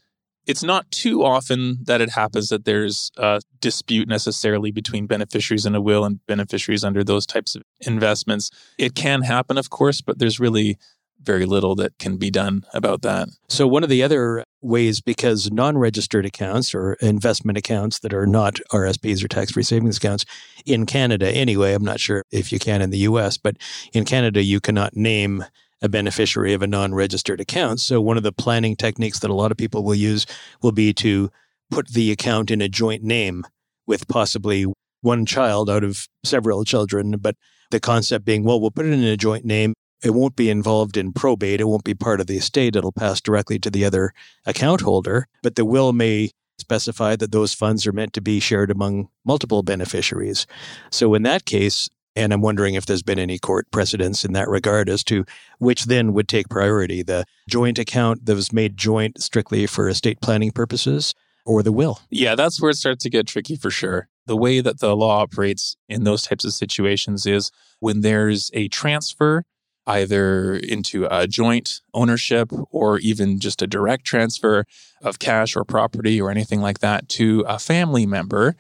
it's 0.47 0.63
not 0.63 0.89
too 0.91 1.25
often 1.25 1.79
that 1.85 2.01
it 2.01 2.11
happens 2.11 2.51
that 2.51 2.65
there's 2.65 3.11
a 3.17 3.41
dispute 3.61 4.09
necessarily 4.09 4.71
between 4.71 5.07
beneficiaries 5.07 5.67
in 5.67 5.75
a 5.75 5.81
will 5.81 6.05
and 6.05 6.25
beneficiaries 6.27 6.85
under 6.85 7.03
those 7.03 7.27
types 7.27 7.57
of 7.57 7.63
investments. 7.81 8.51
It 8.79 8.95
can 8.95 9.23
happen, 9.23 9.59
of 9.59 9.71
course, 9.71 10.01
but 10.01 10.19
there's 10.19 10.39
really 10.39 10.79
very 11.27 11.45
little 11.45 11.75
that 11.75 11.99
can 11.99 12.17
be 12.17 12.31
done 12.31 12.65
about 12.73 13.03
that. 13.03 13.29
So, 13.49 13.67
one 13.67 13.83
of 13.83 13.91
the 13.91 14.03
other 14.03 14.45
ways, 14.63 15.01
because 15.01 15.51
non 15.51 15.77
registered 15.77 16.25
accounts 16.25 16.75
or 16.75 16.95
investment 16.95 17.59
accounts 17.59 17.99
that 18.01 18.15
are 18.15 18.27
not 18.27 18.61
RSPs 18.73 19.23
or 19.23 19.29
tax 19.29 19.53
free 19.53 19.63
savings 19.63 19.99
accounts 19.99 20.25
in 20.65 20.87
Canada, 20.87 21.31
anyway, 21.31 21.75
I'm 21.75 21.85
not 21.85 22.01
sure 22.01 22.23
if 22.31 22.53
you 22.53 22.59
can 22.59 22.81
in 22.81 22.91
the 22.91 22.99
US, 22.99 23.37
but 23.37 23.57
in 23.93 24.05
Canada, 24.05 24.43
you 24.43 24.61
cannot 24.61 24.97
name 24.97 25.45
a 25.83 25.89
beneficiary 25.89 26.55
of 26.55 26.63
a 26.63 26.67
non 26.67 26.95
registered 26.95 27.41
account. 27.41 27.81
So, 27.81 28.01
one 28.01 28.17
of 28.17 28.23
the 28.23 28.33
planning 28.33 28.77
techniques 28.77 29.19
that 29.21 29.31
a 29.31 29.35
lot 29.35 29.51
of 29.51 29.59
people 29.59 29.85
will 29.85 29.95
use 29.95 30.27
will 30.63 30.73
be 30.73 30.95
to 30.95 31.31
put 31.71 31.89
the 31.89 32.13
account 32.13 32.51
in 32.51 32.61
a 32.61 32.69
joint 32.69 33.03
name 33.03 33.45
with 33.87 34.09
possibly 34.09 34.67
one 35.03 35.27
child 35.27 35.69
out 35.69 35.85
of 35.85 36.07
several 36.25 36.65
children. 36.65 37.13
But 37.19 37.37
the 37.71 37.81
concept 37.81 38.25
being, 38.25 38.45
well, 38.45 38.61
we'll 38.61 38.71
put 38.71 38.87
it 38.87 38.93
in 38.93 39.05
a 39.05 39.17
joint 39.17 39.45
name. 39.45 39.75
It 40.03 40.11
won't 40.11 40.37
be 40.37 40.51
involved 40.51 40.97
in 40.97 41.13
probate. 41.13 41.61
It 41.61 41.69
won't 41.69 41.85
be 41.85 41.95
part 41.95 42.21
of 42.21 42.27
the 42.27 42.37
estate. 42.37 42.77
It'll 42.77 42.93
pass 42.93 43.21
directly 43.21 43.59
to 43.61 43.71
the 43.71 43.85
other 43.85 44.13
account 44.45 44.83
holder. 44.83 45.27
But 45.43 45.55
the 45.55 45.65
will 45.65 45.93
may 45.93 46.31
specify 46.59 47.17
that 47.17 47.33
those 47.33 47.55
funds 47.55 47.87
are 47.87 47.93
meant 47.93 48.13
to 48.15 48.21
be 48.21 48.41
shared 48.41 48.71
among 48.71 49.09
multiple 49.25 49.63
beneficiaries. 49.63 50.47
So 50.91 51.15
in 51.15 51.23
that 51.23 51.45
case, 51.45 51.89
and 52.15 52.33
I'm 52.33 52.41
wondering 52.41 52.75
if 52.75 52.87
there's 52.87 53.03
been 53.03 53.19
any 53.19 53.39
court 53.39 53.71
precedents 53.71 54.25
in 54.25 54.33
that 54.33 54.49
regard 54.49 54.89
as 54.89 55.05
to 55.05 55.25
which 55.59 55.85
then 55.85 56.15
would 56.15 56.29
take 56.29 56.49
priority 56.49 57.03
the 57.03 57.27
joint 57.49 57.79
account 57.79 58.25
that 58.25 58.35
was 58.35 58.53
made 58.53 58.77
joint 58.77 59.21
strictly 59.21 59.67
for 59.67 59.89
estate 59.89 60.21
planning 60.23 60.51
purposes 60.51 61.15
or 61.45 61.63
the 61.63 61.73
will. 61.73 62.01
Yeah, 62.11 62.35
that's 62.35 62.61
where 62.61 62.71
it 62.71 62.77
starts 62.77 63.03
to 63.05 63.11
get 63.11 63.27
tricky 63.27 63.55
for 63.55 63.71
sure. 63.71 64.09
The 64.25 64.37
way 64.37 64.61
that 64.61 64.81
the 64.81 64.97
law 64.97 65.21
operates 65.21 65.77
in 65.89 66.05
those 66.05 66.23
types 66.23 66.45
of 66.45 66.53
situations 66.53 67.27
is 67.27 67.53
when 67.81 68.01
there's 68.01 68.51
a 68.55 68.69
transfer, 68.69 69.45
either 69.87 70.55
into 70.55 71.07
a 71.11 71.27
joint 71.27 71.81
ownership 71.95 72.51
or 72.71 72.99
even 72.99 73.39
just 73.39 73.63
a 73.63 73.67
direct 73.67 74.05
transfer 74.05 74.65
of 75.03 75.19
cash 75.19 75.55
or 75.57 75.65
property 75.65 76.21
or 76.21 76.31
anything 76.31 76.61
like 76.61 76.81
that 76.81 77.09
to 77.09 77.45
a 77.47 77.59
family 77.59 78.07
member, 78.07 78.57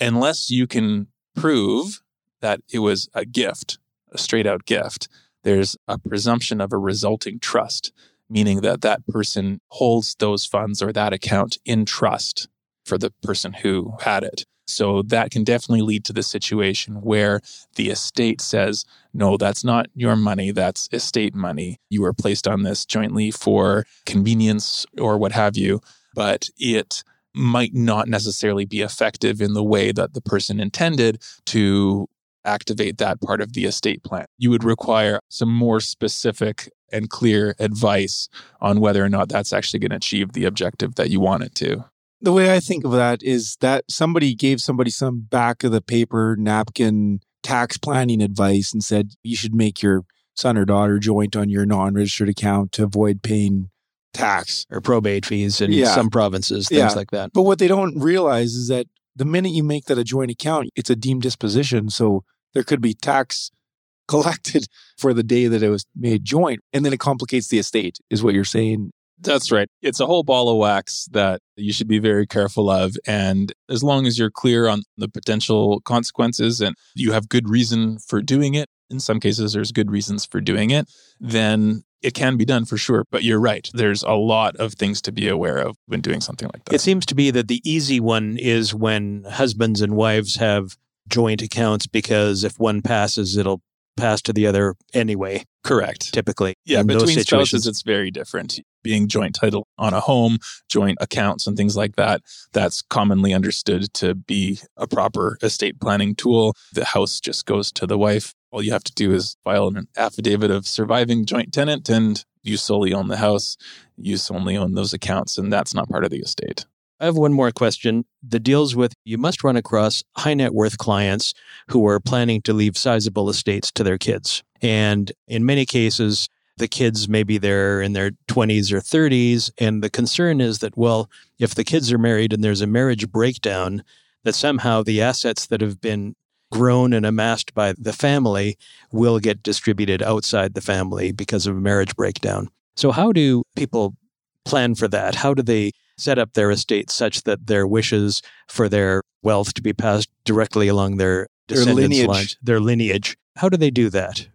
unless 0.00 0.50
you 0.50 0.66
can 0.66 1.06
prove 1.34 2.02
that 2.40 2.60
it 2.72 2.78
was 2.78 3.08
a 3.14 3.24
gift, 3.24 3.78
a 4.12 4.18
straight 4.18 4.46
out 4.46 4.64
gift, 4.64 5.08
there's 5.42 5.76
a 5.88 5.98
presumption 5.98 6.60
of 6.60 6.72
a 6.72 6.78
resulting 6.78 7.38
trust, 7.38 7.92
meaning 8.28 8.60
that 8.60 8.80
that 8.82 9.06
person 9.06 9.60
holds 9.68 10.14
those 10.18 10.46
funds 10.46 10.82
or 10.82 10.92
that 10.92 11.12
account 11.12 11.58
in 11.64 11.84
trust 11.84 12.48
for 12.84 12.98
the 12.98 13.10
person 13.22 13.52
who 13.52 13.94
had 14.00 14.22
it. 14.22 14.44
So 14.70 15.02
that 15.02 15.30
can 15.30 15.44
definitely 15.44 15.82
lead 15.82 16.04
to 16.06 16.12
the 16.12 16.22
situation 16.22 17.02
where 17.02 17.40
the 17.76 17.90
estate 17.90 18.40
says, 18.40 18.84
no, 19.12 19.36
that's 19.36 19.64
not 19.64 19.88
your 19.94 20.16
money. 20.16 20.50
That's 20.50 20.88
estate 20.92 21.34
money. 21.34 21.78
You 21.90 22.02
were 22.02 22.12
placed 22.12 22.46
on 22.46 22.62
this 22.62 22.84
jointly 22.84 23.30
for 23.30 23.86
convenience 24.06 24.86
or 24.98 25.18
what 25.18 25.32
have 25.32 25.56
you, 25.56 25.80
but 26.14 26.48
it 26.58 27.02
might 27.34 27.74
not 27.74 28.08
necessarily 28.08 28.64
be 28.64 28.80
effective 28.80 29.40
in 29.40 29.54
the 29.54 29.62
way 29.62 29.92
that 29.92 30.14
the 30.14 30.20
person 30.20 30.60
intended 30.60 31.22
to 31.46 32.08
activate 32.44 32.98
that 32.98 33.20
part 33.20 33.40
of 33.40 33.52
the 33.52 33.64
estate 33.66 34.02
plan. 34.02 34.26
You 34.38 34.50
would 34.50 34.64
require 34.64 35.20
some 35.28 35.52
more 35.52 35.80
specific 35.80 36.70
and 36.92 37.08
clear 37.08 37.54
advice 37.58 38.28
on 38.60 38.80
whether 38.80 39.04
or 39.04 39.08
not 39.08 39.28
that's 39.28 39.52
actually 39.52 39.80
going 39.80 39.90
to 39.90 39.96
achieve 39.96 40.32
the 40.32 40.44
objective 40.44 40.96
that 40.96 41.10
you 41.10 41.20
want 41.20 41.44
it 41.44 41.54
to. 41.56 41.84
The 42.22 42.32
way 42.32 42.54
I 42.54 42.60
think 42.60 42.84
of 42.84 42.92
that 42.92 43.22
is 43.22 43.56
that 43.60 43.84
somebody 43.88 44.34
gave 44.34 44.60
somebody 44.60 44.90
some 44.90 45.20
back 45.20 45.64
of 45.64 45.72
the 45.72 45.80
paper 45.80 46.36
napkin 46.38 47.20
tax 47.42 47.78
planning 47.78 48.22
advice 48.22 48.72
and 48.72 48.84
said 48.84 49.12
you 49.22 49.36
should 49.36 49.54
make 49.54 49.82
your 49.82 50.04
son 50.36 50.56
or 50.56 50.64
daughter 50.64 50.98
joint 50.98 51.36
on 51.36 51.48
your 51.48 51.66
non 51.66 51.94
registered 51.94 52.28
account 52.28 52.72
to 52.72 52.84
avoid 52.84 53.22
paying 53.22 53.70
tax 54.12 54.66
or 54.70 54.80
probate 54.80 55.24
fees 55.26 55.60
in 55.60 55.72
yeah. 55.72 55.94
some 55.94 56.10
provinces, 56.10 56.68
things 56.68 56.78
yeah. 56.78 56.92
like 56.92 57.10
that. 57.10 57.32
But 57.32 57.42
what 57.42 57.58
they 57.58 57.68
don't 57.68 57.98
realize 57.98 58.54
is 58.54 58.68
that 58.68 58.86
the 59.16 59.24
minute 59.24 59.52
you 59.52 59.62
make 59.62 59.86
that 59.86 59.98
a 59.98 60.04
joint 60.04 60.30
account, 60.30 60.70
it's 60.76 60.90
a 60.90 60.96
deemed 60.96 61.22
disposition. 61.22 61.90
So 61.90 62.24
there 62.54 62.62
could 62.62 62.80
be 62.80 62.94
tax 62.94 63.50
collected 64.08 64.66
for 64.98 65.14
the 65.14 65.22
day 65.22 65.46
that 65.46 65.62
it 65.62 65.68
was 65.68 65.86
made 65.94 66.24
joint. 66.24 66.60
And 66.72 66.84
then 66.84 66.92
it 66.92 67.00
complicates 67.00 67.48
the 67.48 67.58
estate, 67.58 67.98
is 68.10 68.22
what 68.22 68.34
you're 68.34 68.44
saying. 68.44 68.92
That's 69.22 69.52
right. 69.52 69.68
It's 69.82 70.00
a 70.00 70.06
whole 70.06 70.22
ball 70.22 70.48
of 70.48 70.56
wax 70.56 71.08
that 71.12 71.40
you 71.56 71.72
should 71.72 71.88
be 71.88 71.98
very 71.98 72.26
careful 72.26 72.70
of. 72.70 72.96
And 73.06 73.52
as 73.68 73.82
long 73.82 74.06
as 74.06 74.18
you're 74.18 74.30
clear 74.30 74.68
on 74.68 74.82
the 74.96 75.08
potential 75.08 75.80
consequences 75.82 76.60
and 76.60 76.74
you 76.94 77.12
have 77.12 77.28
good 77.28 77.48
reason 77.48 77.98
for 77.98 78.22
doing 78.22 78.54
it, 78.54 78.68
in 78.88 78.98
some 79.00 79.20
cases, 79.20 79.52
there's 79.52 79.72
good 79.72 79.90
reasons 79.90 80.24
for 80.24 80.40
doing 80.40 80.70
it, 80.70 80.90
then 81.20 81.84
it 82.02 82.14
can 82.14 82.36
be 82.36 82.44
done 82.44 82.64
for 82.64 82.76
sure. 82.76 83.04
But 83.10 83.22
you're 83.22 83.40
right. 83.40 83.68
There's 83.72 84.02
a 84.02 84.14
lot 84.14 84.56
of 84.56 84.74
things 84.74 85.00
to 85.02 85.12
be 85.12 85.28
aware 85.28 85.58
of 85.58 85.76
when 85.86 86.00
doing 86.00 86.20
something 86.20 86.48
like 86.52 86.64
that. 86.64 86.74
It 86.74 86.80
seems 86.80 87.06
to 87.06 87.14
be 87.14 87.30
that 87.30 87.48
the 87.48 87.60
easy 87.64 88.00
one 88.00 88.36
is 88.38 88.74
when 88.74 89.24
husbands 89.28 89.80
and 89.80 89.94
wives 89.94 90.36
have 90.36 90.76
joint 91.08 91.42
accounts 91.42 91.86
because 91.86 92.42
if 92.44 92.58
one 92.58 92.82
passes, 92.82 93.36
it'll 93.36 93.62
pass 93.96 94.22
to 94.22 94.32
the 94.32 94.46
other 94.46 94.74
anyway. 94.94 95.44
Correct. 95.62 96.12
Typically. 96.12 96.54
Yeah, 96.64 96.82
between 96.82 97.18
spouses, 97.20 97.66
it's 97.66 97.82
very 97.82 98.10
different. 98.10 98.60
Being 98.82 99.08
joint 99.08 99.34
title 99.34 99.66
on 99.78 99.92
a 99.92 100.00
home, 100.00 100.38
joint 100.68 100.98
accounts, 101.00 101.46
and 101.46 101.56
things 101.56 101.76
like 101.76 101.96
that, 101.96 102.22
that's 102.52 102.82
commonly 102.82 103.34
understood 103.34 103.92
to 103.94 104.14
be 104.14 104.60
a 104.76 104.86
proper 104.86 105.38
estate 105.42 105.80
planning 105.80 106.14
tool. 106.14 106.54
The 106.72 106.84
house 106.84 107.20
just 107.20 107.46
goes 107.46 107.70
to 107.72 107.86
the 107.86 107.98
wife. 107.98 108.34
All 108.50 108.62
you 108.62 108.72
have 108.72 108.84
to 108.84 108.94
do 108.94 109.12
is 109.12 109.36
file 109.44 109.68
an 109.68 109.86
affidavit 109.96 110.50
of 110.50 110.66
surviving 110.66 111.24
joint 111.24 111.52
tenant 111.52 111.88
and 111.88 112.24
you 112.42 112.56
solely 112.56 112.92
own 112.92 113.08
the 113.08 113.18
house. 113.18 113.56
You 113.96 114.16
solely 114.16 114.56
own 114.56 114.74
those 114.74 114.92
accounts, 114.92 115.36
and 115.38 115.52
that's 115.52 115.74
not 115.74 115.88
part 115.88 116.04
of 116.04 116.10
the 116.10 116.20
estate. 116.20 116.64
I 116.98 117.06
have 117.06 117.16
one 117.16 117.32
more 117.32 117.50
question 117.50 118.04
that 118.28 118.40
deals 118.40 118.76
with 118.76 118.92
you 119.04 119.16
must 119.16 119.42
run 119.42 119.56
across 119.56 120.04
high 120.18 120.34
net 120.34 120.52
worth 120.52 120.76
clients 120.76 121.32
who 121.68 121.86
are 121.86 121.98
planning 121.98 122.42
to 122.42 122.52
leave 122.52 122.76
sizable 122.76 123.30
estates 123.30 123.72
to 123.72 123.84
their 123.84 123.96
kids. 123.96 124.42
And 124.60 125.10
in 125.26 125.46
many 125.46 125.64
cases, 125.64 126.28
the 126.60 126.68
kids 126.68 127.08
maybe 127.08 127.38
they're 127.38 127.82
in 127.82 127.94
their 127.94 128.12
20s 128.28 128.70
or 128.70 128.80
30s. 128.80 129.50
And 129.58 129.82
the 129.82 129.90
concern 129.90 130.40
is 130.40 130.60
that, 130.60 130.76
well, 130.76 131.10
if 131.38 131.54
the 131.54 131.64
kids 131.64 131.92
are 131.92 131.98
married 131.98 132.32
and 132.32 132.44
there's 132.44 132.60
a 132.60 132.66
marriage 132.66 133.10
breakdown, 133.10 133.82
that 134.22 134.34
somehow 134.34 134.82
the 134.82 135.02
assets 135.02 135.46
that 135.46 135.60
have 135.60 135.80
been 135.80 136.14
grown 136.52 136.92
and 136.92 137.06
amassed 137.06 137.54
by 137.54 137.74
the 137.78 137.92
family 137.92 138.58
will 138.92 139.18
get 139.18 139.42
distributed 139.42 140.02
outside 140.02 140.54
the 140.54 140.60
family 140.60 141.10
because 141.10 141.46
of 141.46 141.56
a 141.56 141.60
marriage 141.60 141.96
breakdown. 141.96 142.48
So, 142.76 142.92
how 142.92 143.12
do 143.12 143.42
people 143.56 143.96
plan 144.44 144.74
for 144.74 144.88
that? 144.88 145.14
How 145.14 145.34
do 145.34 145.42
they 145.42 145.72
set 145.96 146.18
up 146.18 146.32
their 146.32 146.50
estate 146.50 146.90
such 146.90 147.22
that 147.22 147.46
their 147.46 147.66
wishes 147.66 148.22
for 148.48 148.68
their 148.68 149.02
wealth 149.22 149.54
to 149.54 149.62
be 149.62 149.72
passed 149.72 150.08
directly 150.24 150.66
along 150.68 150.96
their 150.96 151.26
their 151.48 151.64
lineage. 151.64 152.06
lines, 152.06 152.36
their 152.42 152.60
lineage. 152.60 153.16
How 153.36 153.48
do 153.48 153.56
they 153.56 153.70
do 153.70 153.90
that? 153.90 154.28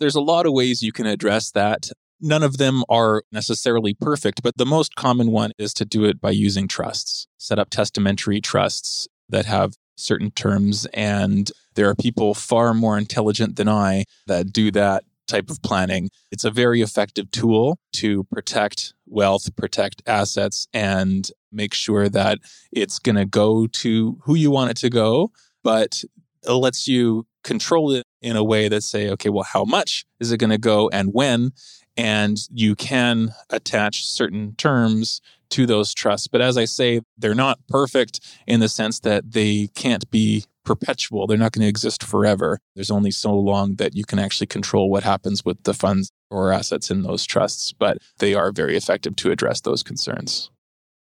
There's 0.00 0.14
a 0.14 0.20
lot 0.20 0.46
of 0.46 0.52
ways 0.52 0.82
you 0.82 0.92
can 0.92 1.06
address 1.06 1.50
that. 1.52 1.90
None 2.20 2.42
of 2.42 2.58
them 2.58 2.84
are 2.88 3.22
necessarily 3.30 3.94
perfect, 3.94 4.42
but 4.42 4.56
the 4.56 4.66
most 4.66 4.94
common 4.96 5.30
one 5.30 5.52
is 5.58 5.72
to 5.74 5.84
do 5.84 6.04
it 6.04 6.20
by 6.20 6.30
using 6.30 6.66
trusts. 6.66 7.26
Set 7.38 7.58
up 7.58 7.70
testamentary 7.70 8.40
trusts 8.40 9.06
that 9.28 9.44
have 9.46 9.74
certain 9.96 10.30
terms. 10.30 10.86
And 10.94 11.50
there 11.74 11.88
are 11.88 11.94
people 11.94 12.34
far 12.34 12.74
more 12.74 12.98
intelligent 12.98 13.56
than 13.56 13.68
I 13.68 14.04
that 14.26 14.52
do 14.52 14.70
that 14.72 15.04
type 15.28 15.50
of 15.50 15.62
planning. 15.62 16.10
It's 16.32 16.44
a 16.44 16.50
very 16.50 16.80
effective 16.80 17.30
tool 17.30 17.78
to 17.94 18.24
protect 18.24 18.94
wealth, 19.06 19.54
protect 19.56 20.02
assets, 20.06 20.66
and 20.72 21.30
make 21.52 21.74
sure 21.74 22.08
that 22.08 22.38
it's 22.72 22.98
going 22.98 23.16
to 23.16 23.26
go 23.26 23.66
to 23.66 24.18
who 24.24 24.34
you 24.34 24.50
want 24.50 24.70
it 24.70 24.76
to 24.78 24.90
go, 24.90 25.30
but 25.62 26.02
it 26.44 26.52
lets 26.52 26.88
you 26.88 27.26
control 27.44 27.92
it 27.92 28.06
in 28.20 28.36
a 28.36 28.44
way 28.44 28.68
that 28.68 28.82
say, 28.82 29.08
okay, 29.10 29.28
well, 29.28 29.44
how 29.44 29.64
much 29.64 30.04
is 30.20 30.32
it 30.32 30.38
going 30.38 30.50
to 30.50 30.58
go 30.58 30.88
and 30.90 31.12
when? 31.12 31.52
And 31.96 32.38
you 32.50 32.74
can 32.74 33.34
attach 33.50 34.06
certain 34.06 34.54
terms 34.56 35.20
to 35.50 35.66
those 35.66 35.94
trusts. 35.94 36.28
But 36.28 36.40
as 36.40 36.56
I 36.56 36.64
say, 36.64 37.00
they're 37.16 37.34
not 37.34 37.58
perfect 37.68 38.20
in 38.46 38.60
the 38.60 38.68
sense 38.68 39.00
that 39.00 39.32
they 39.32 39.68
can't 39.74 40.08
be 40.10 40.44
perpetual. 40.64 41.26
They're 41.26 41.38
not 41.38 41.52
going 41.52 41.62
to 41.62 41.68
exist 41.68 42.04
forever. 42.04 42.58
There's 42.74 42.90
only 42.90 43.10
so 43.10 43.34
long 43.34 43.76
that 43.76 43.96
you 43.96 44.04
can 44.04 44.18
actually 44.18 44.48
control 44.48 44.90
what 44.90 45.02
happens 45.02 45.44
with 45.44 45.62
the 45.62 45.72
funds 45.74 46.10
or 46.30 46.52
assets 46.52 46.90
in 46.90 47.02
those 47.02 47.24
trusts, 47.24 47.72
but 47.72 47.98
they 48.18 48.34
are 48.34 48.52
very 48.52 48.76
effective 48.76 49.16
to 49.16 49.30
address 49.30 49.62
those 49.62 49.82
concerns. 49.82 50.50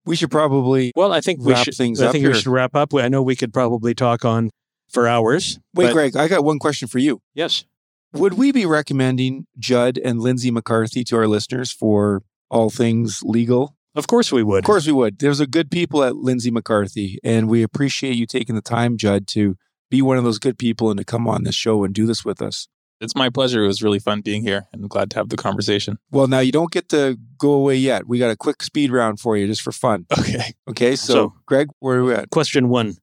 We 0.05 0.15
should 0.15 0.31
probably 0.31 0.93
Well, 0.95 1.13
I 1.13 1.21
think 1.21 1.41
we 1.41 1.57
should, 1.57 1.75
things 1.75 2.01
I 2.01 2.07
up 2.07 2.13
think 2.13 2.23
here. 2.23 2.31
we 2.31 2.39
should 2.39 2.47
wrap 2.53 2.77
up. 2.77 2.95
I 2.95 3.09
know 3.09 3.23
we 3.23 3.35
could 3.35 3.53
probably 3.53 3.93
talk 3.93 4.25
on 4.25 4.51
for 4.91 5.07
hours. 5.09 5.59
Wait, 5.75 5.87
but- 5.87 5.93
Greg, 5.93 6.17
I 6.17 6.29
got 6.29 6.45
one 6.45 6.59
question 6.59 6.89
for 6.89 6.99
you. 6.99 7.21
Yes. 7.35 7.65
Would 8.13 8.35
we 8.35 8.53
be 8.53 8.65
recommending 8.67 9.47
Judd 9.59 9.99
and 10.03 10.21
Lindsay 10.21 10.51
McCarthy 10.51 11.05
to 11.05 11.17
our 11.17 11.27
listeners 11.27 11.71
for 11.73 12.23
all 12.51 12.71
things 12.71 13.21
legal? 13.23 13.77
Of 13.95 14.07
course 14.07 14.31
we 14.33 14.43
would. 14.43 14.59
Of 14.61 14.65
course 14.65 14.87
we 14.87 14.93
would. 14.93 15.19
There's 15.19 15.41
a 15.41 15.47
good 15.47 15.71
people 15.71 16.05
at 16.05 16.17
Lindsay 16.17 16.51
McCarthy, 16.51 17.19
and 17.25 17.49
we 17.49 17.63
appreciate 17.63 18.15
you 18.17 18.27
taking 18.27 18.55
the 18.55 18.63
time, 18.63 18.97
Judd, 18.97 19.27
to 19.29 19.57
be 19.91 20.03
one 20.03 20.19
of 20.19 20.25
those 20.25 20.39
good 20.39 20.59
people 20.59 20.91
and 20.91 20.99
to 20.99 21.05
come 21.05 21.27
on 21.29 21.45
this 21.45 21.55
show 21.55 21.83
and 21.85 21.95
do 21.95 22.07
this 22.07 22.25
with 22.25 22.41
us. 22.43 22.69
It's 23.01 23.15
my 23.15 23.29
pleasure. 23.29 23.63
It 23.65 23.67
was 23.67 23.83
really 23.83 23.99
fun 23.99 24.23
being 24.23 24.43
here 24.43 24.67
and 24.73 24.83
I'm 24.83 24.89
glad 24.89 25.11
to 25.11 25.17
have 25.19 25.29
the 25.29 25.37
conversation. 25.37 25.99
Well, 26.11 26.27
now 26.29 26.39
you 26.39 26.51
don't 26.51 26.73
get 26.73 26.89
to 26.91 27.19
go 27.39 27.53
away 27.53 27.77
yet. 27.77 28.07
We 28.09 28.19
got 28.19 28.31
a 28.31 28.37
quick 28.37 28.63
speed 28.63 28.91
round 28.91 29.21
for 29.21 29.37
you 29.37 29.47
just 29.47 29.61
for 29.61 29.71
fun. 29.73 30.07
Okay. 30.19 30.55
Okay, 30.69 30.97
so, 30.97 31.13
So- 31.13 31.33
Greg, 31.47 31.69
where 31.81 31.99
are 31.99 32.05
we 32.05 32.15
at? 32.15 32.31
Question 32.31 32.69
one. 32.71 32.95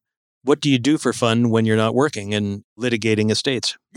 What 0.44 0.62
do 0.62 0.70
you 0.70 0.78
do 0.78 0.98
for 0.98 1.14
fun 1.14 1.50
when 1.50 1.66
you're 1.66 1.78
not 1.78 1.96
working 1.96 2.34
and 2.34 2.64
litigating 2.78 3.32
estates? 3.32 3.78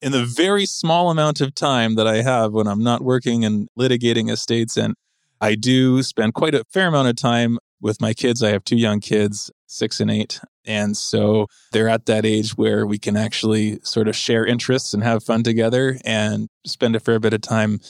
in 0.00 0.12
the 0.12 0.24
very 0.24 0.66
small 0.66 1.10
amount 1.10 1.40
of 1.40 1.54
time 1.54 1.94
that 1.96 2.06
I 2.06 2.22
have 2.22 2.52
when 2.52 2.66
I'm 2.66 2.82
not 2.82 3.02
working 3.02 3.44
and 3.44 3.68
litigating 3.78 4.30
estates, 4.30 4.76
and 4.76 4.94
I 5.40 5.54
do 5.54 6.02
spend 6.02 6.34
quite 6.34 6.54
a 6.54 6.64
fair 6.70 6.88
amount 6.88 7.08
of 7.08 7.16
time 7.16 7.58
with 7.80 8.00
my 8.00 8.12
kids. 8.12 8.42
I 8.42 8.50
have 8.50 8.64
two 8.64 8.76
young 8.76 9.00
kids, 9.00 9.50
six 9.66 10.00
and 10.00 10.10
eight. 10.10 10.40
And 10.64 10.96
so 10.96 11.46
they're 11.72 11.88
at 11.88 12.06
that 12.06 12.26
age 12.26 12.56
where 12.56 12.86
we 12.86 12.98
can 12.98 13.16
actually 13.16 13.78
sort 13.82 14.08
of 14.08 14.16
share 14.16 14.44
interests 14.44 14.92
and 14.92 15.02
have 15.02 15.24
fun 15.24 15.42
together 15.42 15.98
and 16.04 16.48
spend 16.66 16.96
a 16.96 17.00
fair 17.00 17.18
bit 17.18 17.32
of 17.32 17.40
time 17.40 17.80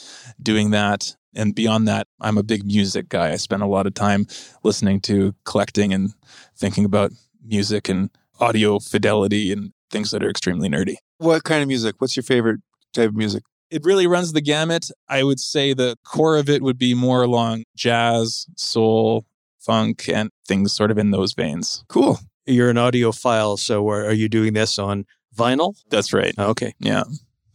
doing 0.41 0.71
that. 0.71 1.17
And 1.35 1.55
beyond 1.55 1.89
that, 1.89 2.07
I'm 2.21 2.39
a 2.39 2.43
big 2.43 2.65
music 2.65 3.09
guy. 3.09 3.33
I 3.33 3.37
spend 3.37 3.63
a 3.63 3.67
lot 3.67 3.87
of 3.87 3.95
time 3.95 4.27
listening 4.63 5.01
to, 5.03 5.35
collecting, 5.45 5.93
and 5.93 6.13
thinking 6.57 6.85
about 6.85 7.13
music 7.45 7.89
and 7.89 8.11
audio 8.41 8.79
fidelity 8.79 9.53
and 9.53 9.73
things 9.91 10.11
that 10.11 10.23
are 10.23 10.31
extremely 10.31 10.69
nerdy. 10.69 10.97
What 11.19 11.45
kind 11.45 11.63
of 11.63 11.69
music? 11.69 11.97
What's 11.99 12.17
your 12.17 12.23
favorite 12.23 12.61
type 12.93 13.09
of 13.11 13.17
music? 13.17 13.43
It 13.71 13.85
really 13.85 14.07
runs 14.07 14.33
the 14.33 14.41
gamut. 14.41 14.91
I 15.09 15.23
would 15.23 15.41
say 15.41 15.75
the 15.75 15.97
core 16.05 16.37
of 16.39 16.49
it 16.49 16.63
would 16.63 16.79
be 16.79 16.95
more 16.95 17.23
along 17.23 17.65
jazz, 17.77 18.47
soul, 18.57 19.27
funk, 19.59 20.09
and 20.09 20.31
things 20.47 20.73
sort 20.73 20.91
of 20.91 20.99
in 20.99 21.11
those 21.11 21.33
veins. 21.35 21.85
Cool. 21.89 22.19
You're 22.47 22.71
an 22.71 22.77
audiophile, 22.77 23.59
so 23.59 23.87
are, 23.91 24.07
are 24.07 24.13
you 24.13 24.29
doing 24.29 24.55
this 24.55 24.79
on 24.79 25.05
vinyl? 25.37 25.75
That's 25.91 26.13
right. 26.15 26.33
Okay. 26.39 26.75
Yeah. 26.81 27.03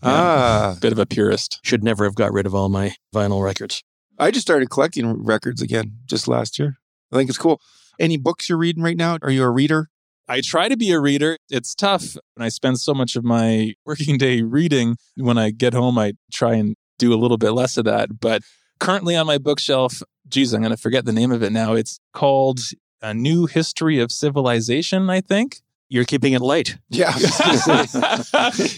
Ah, 0.04 0.76
Bit 0.82 0.92
of 0.92 1.00
a 1.00 1.06
purist. 1.06 1.60
Should 1.64 1.84
never 1.84 2.04
have 2.04 2.16
got 2.16 2.34
rid 2.34 2.46
of 2.46 2.54
all 2.54 2.70
my 2.70 2.94
vinyl 3.16 3.44
records. 3.44 3.84
I 4.20 4.32
just 4.32 4.46
started 4.46 4.70
collecting 4.70 5.24
records 5.24 5.62
again 5.62 5.94
just 6.06 6.28
last 6.28 6.60
year. 6.60 6.78
I 7.12 7.16
think 7.16 7.30
it's 7.30 7.38
cool. 7.40 7.62
Any 8.00 8.18
books 8.18 8.50
you're 8.50 8.58
reading 8.58 8.84
right 8.84 8.98
now? 8.98 9.18
Are 9.22 9.30
you 9.30 9.44
a 9.44 9.50
reader? 9.50 9.90
I 10.28 10.42
try 10.42 10.70
to 10.70 10.78
be 10.78 10.92
a 10.92 11.00
reader. 11.00 11.38
It's 11.50 11.76
tough. 11.76 12.16
And 12.36 12.44
I 12.44 12.50
spend 12.50 12.80
so 12.80 12.94
much 12.94 13.16
of 13.16 13.24
my 13.24 13.74
working 13.86 14.18
day 14.18 14.42
reading. 14.42 14.98
When 15.16 15.38
I 15.38 15.52
get 15.52 15.74
home, 15.74 15.98
I 15.98 16.14
try 16.32 16.56
and 16.56 16.76
do 16.98 17.14
a 17.14 17.18
little 17.18 17.38
bit 17.38 17.52
less 17.52 17.78
of 17.78 17.86
that. 17.86 18.20
But 18.20 18.42
currently 18.80 19.16
on 19.16 19.28
my 19.28 19.38
bookshelf, 19.38 20.02
geez, 20.28 20.54
I'm 20.54 20.62
going 20.62 20.76
to 20.76 20.82
forget 20.82 21.06
the 21.06 21.14
name 21.14 21.32
of 21.32 21.44
it 21.44 21.52
now. 21.52 21.74
It's 21.74 22.00
called 22.14 22.60
A 23.02 23.14
New 23.14 23.46
History 23.46 24.00
of 24.00 24.12
Civilization, 24.12 25.10
I 25.10 25.22
think. 25.22 25.58
You're 25.90 26.06
keeping 26.06 26.34
it 26.34 26.42
light. 26.42 26.78
Yeah. 26.90 27.12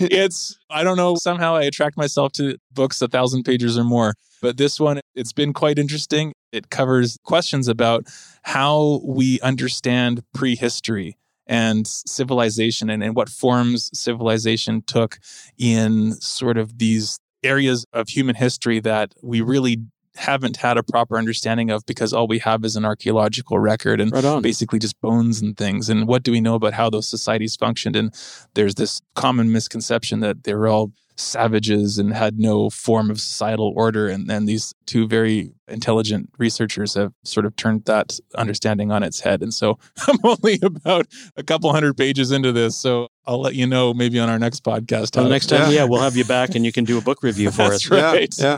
it's 0.01 0.57
I 0.69 0.83
don't 0.83 0.97
know 0.97 1.15
somehow 1.15 1.55
I 1.55 1.63
attract 1.63 1.95
myself 1.95 2.33
to 2.33 2.57
books 2.73 3.01
a 3.01 3.07
thousand 3.07 3.43
pages 3.43 3.77
or 3.77 3.85
more 3.85 4.15
but 4.41 4.57
this 4.57 4.79
one 4.79 4.99
it's 5.15 5.33
been 5.33 5.53
quite 5.53 5.79
interesting 5.79 6.31
it 6.55 6.69
covers 6.69 7.17
questions 7.23 7.67
about 7.67 8.05
how 8.43 9.01
we 9.03 9.39
understand 9.41 10.23
prehistory 10.33 11.17
and 11.47 11.85
civilization 11.85 12.89
and, 12.89 13.03
and 13.03 13.15
what 13.15 13.29
forms 13.29 13.91
civilization 13.93 14.81
took 14.81 15.19
in 15.57 16.13
sort 16.13 16.57
of 16.57 16.79
these 16.79 17.19
areas 17.43 17.85
of 17.93 18.09
human 18.09 18.35
history 18.35 18.79
that 18.79 19.13
we 19.21 19.41
really 19.41 19.77
haven't 20.15 20.57
had 20.57 20.77
a 20.77 20.83
proper 20.83 21.17
understanding 21.17 21.69
of 21.69 21.85
because 21.85 22.13
all 22.13 22.27
we 22.27 22.39
have 22.39 22.63
is 22.63 22.75
an 22.75 22.85
archaeological 22.85 23.59
record 23.59 23.99
and 23.99 24.11
Right 24.11 24.41
basically 24.41 24.79
just 24.79 24.99
bones 25.01 25.41
and 25.41 25.57
things. 25.57 25.89
And 25.89 26.07
what 26.07 26.23
do 26.23 26.31
we 26.31 26.41
know 26.41 26.55
about 26.55 26.73
how 26.73 26.89
those 26.89 27.07
societies 27.07 27.55
functioned? 27.55 27.95
And 27.95 28.13
there's 28.53 28.75
this 28.75 29.01
common 29.15 29.51
misconception 29.51 30.21
that 30.21 30.45
they 30.45 30.53
were 30.53 30.67
all 30.67 30.93
savages 31.15 31.97
and 31.97 32.13
had 32.13 32.39
no 32.39 32.69
form 32.69 33.09
of 33.09 33.19
societal 33.19 33.73
order. 33.75 34.07
And 34.07 34.29
then 34.29 34.45
these 34.45 34.73
two 34.85 35.07
very 35.07 35.53
intelligent 35.67 36.29
researchers 36.37 36.93
have 36.95 37.13
sort 37.23 37.45
of 37.45 37.55
turned 37.55 37.85
that 37.85 38.19
understanding 38.35 38.91
on 38.91 39.01
its 39.03 39.21
head. 39.21 39.41
And 39.41 39.53
so 39.53 39.79
I'm 40.07 40.17
only 40.23 40.59
about 40.61 41.07
a 41.37 41.43
couple 41.43 41.71
hundred 41.71 41.95
pages 41.97 42.31
into 42.31 42.51
this. 42.51 42.77
So 42.77 43.07
I'll 43.25 43.41
let 43.41 43.55
you 43.55 43.65
know 43.65 43.93
maybe 43.93 44.19
on 44.19 44.29
our 44.29 44.39
next 44.39 44.63
podcast. 44.63 45.15
Well, 45.15 45.29
next 45.29 45.47
time, 45.47 45.71
Yeah. 45.71 45.75
yeah. 45.79 45.83
we'll 45.85 46.01
have 46.01 46.15
you 46.17 46.25
back 46.25 46.55
and 46.55 46.65
you 46.65 46.71
can 46.71 46.83
do 46.83 46.97
a 46.97 47.01
book 47.01 47.23
review 47.23 47.49
for 47.51 47.69
That's 47.69 47.85
us. 47.85 47.91
right. 47.91 48.35
Yeah. 48.37 48.57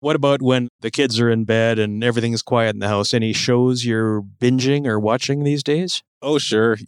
What 0.00 0.16
about 0.16 0.40
when 0.40 0.68
the 0.80 0.90
kids 0.90 1.20
are 1.20 1.28
in 1.28 1.44
bed 1.44 1.78
and 1.78 2.02
everything's 2.02 2.42
quiet 2.42 2.70
in 2.74 2.78
the 2.78 2.88
house? 2.88 3.12
Any 3.12 3.34
shows 3.34 3.84
you're 3.84 4.22
binging 4.22 4.86
or 4.86 4.98
watching 4.98 5.44
these 5.44 5.62
days? 5.62 6.02
Oh, 6.22 6.38
sure. 6.38 6.78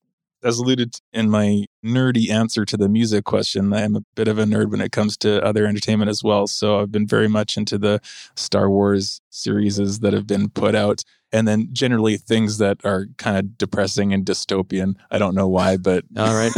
As 0.45 0.59
alluded 0.59 0.97
in 1.13 1.31
my 1.31 1.67
nerdy 1.85 2.31
answer 2.31 2.65
to 2.65 2.77
the 2.77 2.89
music 2.89 3.25
question, 3.25 3.73
I 3.73 3.83
am 3.83 3.97
a 3.97 4.03
bit 4.17 4.29
of 4.29 4.39
a 4.39 4.45
nerd 4.45 4.71
when 4.71 4.81
it 4.81 4.93
comes 4.93 5.17
to 5.19 5.43
other 5.45 5.67
entertainment 5.67 6.11
as 6.11 6.25
well. 6.25 6.47
So 6.47 6.81
I've 6.81 6.91
been 6.91 7.07
very 7.07 7.29
much 7.29 7.57
into 7.57 7.79
the 7.79 8.01
Star 8.35 8.69
Wars 8.69 9.21
series 9.31 9.77
that 10.01 10.13
have 10.13 10.27
been 10.27 10.49
put 10.49 10.75
out. 10.75 11.03
And 11.35 11.49
then 11.49 11.69
generally 11.73 12.17
things 12.17 12.59
that 12.59 12.79
are 12.85 13.07
kind 13.17 13.39
of 13.39 13.57
depressing 13.57 14.13
and 14.13 14.25
dystopian. 14.27 14.95
I 15.11 15.19
don't 15.19 15.35
know 15.35 15.49
why, 15.49 15.77
but 15.77 16.05
All 16.17 16.35
right. 16.35 16.53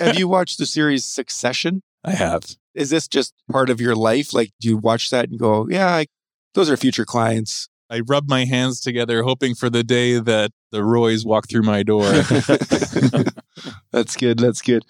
Have 0.00 0.18
you 0.18 0.28
watched 0.28 0.58
the 0.58 0.66
series 0.66 1.04
Succession? 1.04 1.82
I 2.04 2.12
have. 2.12 2.56
Is 2.74 2.90
this 2.90 3.06
just 3.06 3.34
part 3.50 3.70
of 3.70 3.80
your 3.80 3.94
life? 3.94 4.34
Like, 4.34 4.50
do 4.60 4.68
you 4.68 4.76
watch 4.76 5.10
that 5.10 5.28
and 5.28 5.38
go, 5.38 5.68
yeah, 5.68 5.88
I, 5.88 6.06
those 6.54 6.70
are 6.70 6.76
future 6.76 7.04
clients? 7.04 7.68
I 7.90 8.00
rub 8.00 8.28
my 8.28 8.44
hands 8.44 8.80
together, 8.80 9.22
hoping 9.22 9.54
for 9.54 9.70
the 9.70 9.84
day 9.84 10.18
that 10.18 10.50
the 10.72 10.82
Roys 10.82 11.24
walk 11.24 11.48
through 11.48 11.62
my 11.62 11.82
door. 11.82 12.04
That's 13.92 14.16
good. 14.16 14.38
That's 14.38 14.60
good. 14.62 14.84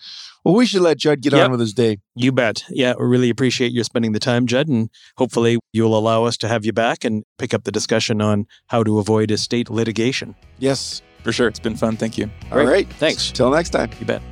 Well, 0.45 0.55
we 0.55 0.65
should 0.67 0.83
let 0.83 0.99
Judd 0.99 1.21
get 1.23 1.33
Yep. 1.33 1.45
on 1.47 1.51
with 1.53 1.61
his 1.61 1.75
day. 1.75 1.99
You 2.15 2.31
bet. 2.33 2.65
Yeah, 2.71 2.95
we 2.99 3.05
really 3.07 3.31
appreciate 3.31 3.73
you 3.73 3.83
spending 3.85 4.13
the 4.13 4.21
time, 4.21 4.47
Judd, 4.47 4.69
and 4.69 4.91
hopefully 5.17 5.59
you'll 5.73 5.97
allow 5.97 6.25
us 6.25 6.37
to 6.39 6.49
have 6.49 6.65
you 6.65 6.73
back 6.73 7.05
and 7.05 7.25
pick 7.39 7.53
up 7.53 7.65
the 7.65 7.73
discussion 7.73 8.21
on 8.23 8.47
how 8.69 8.83
to 8.85 8.99
avoid 8.99 9.31
estate 9.31 9.69
litigation. 9.71 10.35
Yes. 10.59 11.03
for 11.23 11.33
sure. 11.33 11.49
It's 11.49 11.59
been 11.59 11.77
fun. 11.77 11.97
Thank 11.97 12.17
you. 12.17 12.31
All 12.53 12.65
right. 12.65 12.89
Thanks. 12.95 13.33
Till 13.33 13.51
next 13.51 13.71
time. 13.71 13.91
You 13.99 14.07
bet. 14.07 14.23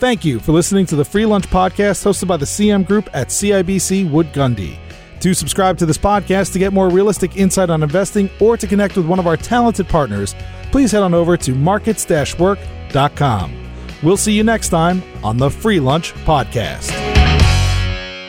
Thank 0.00 0.24
you 0.24 0.40
for 0.40 0.52
listening 0.52 0.86
to 0.86 0.96
the 0.96 1.04
Free 1.04 1.26
Lunch 1.26 1.46
Podcast 1.48 2.02
hosted 2.04 2.26
by 2.26 2.36
the 2.38 2.46
CM 2.46 2.86
Group 2.86 3.08
at 3.14 3.28
CIBC 3.28 4.10
Wood 4.10 4.32
Gundy. 4.32 4.78
To 5.24 5.32
subscribe 5.32 5.78
to 5.78 5.86
this 5.86 5.96
podcast 5.96 6.52
to 6.52 6.58
get 6.58 6.74
more 6.74 6.90
realistic 6.90 7.38
insight 7.38 7.70
on 7.70 7.82
investing 7.82 8.28
or 8.40 8.58
to 8.58 8.66
connect 8.66 8.94
with 8.94 9.06
one 9.06 9.18
of 9.18 9.26
our 9.26 9.38
talented 9.38 9.88
partners, 9.88 10.34
please 10.70 10.92
head 10.92 11.02
on 11.02 11.14
over 11.14 11.38
to 11.38 11.54
markets-work.com. 11.54 13.70
We'll 14.02 14.18
see 14.18 14.34
you 14.34 14.44
next 14.44 14.68
time 14.68 15.02
on 15.24 15.38
the 15.38 15.48
Free 15.48 15.80
Lunch 15.80 16.12
Podcast. 16.26 17.13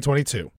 2022. 0.00 0.50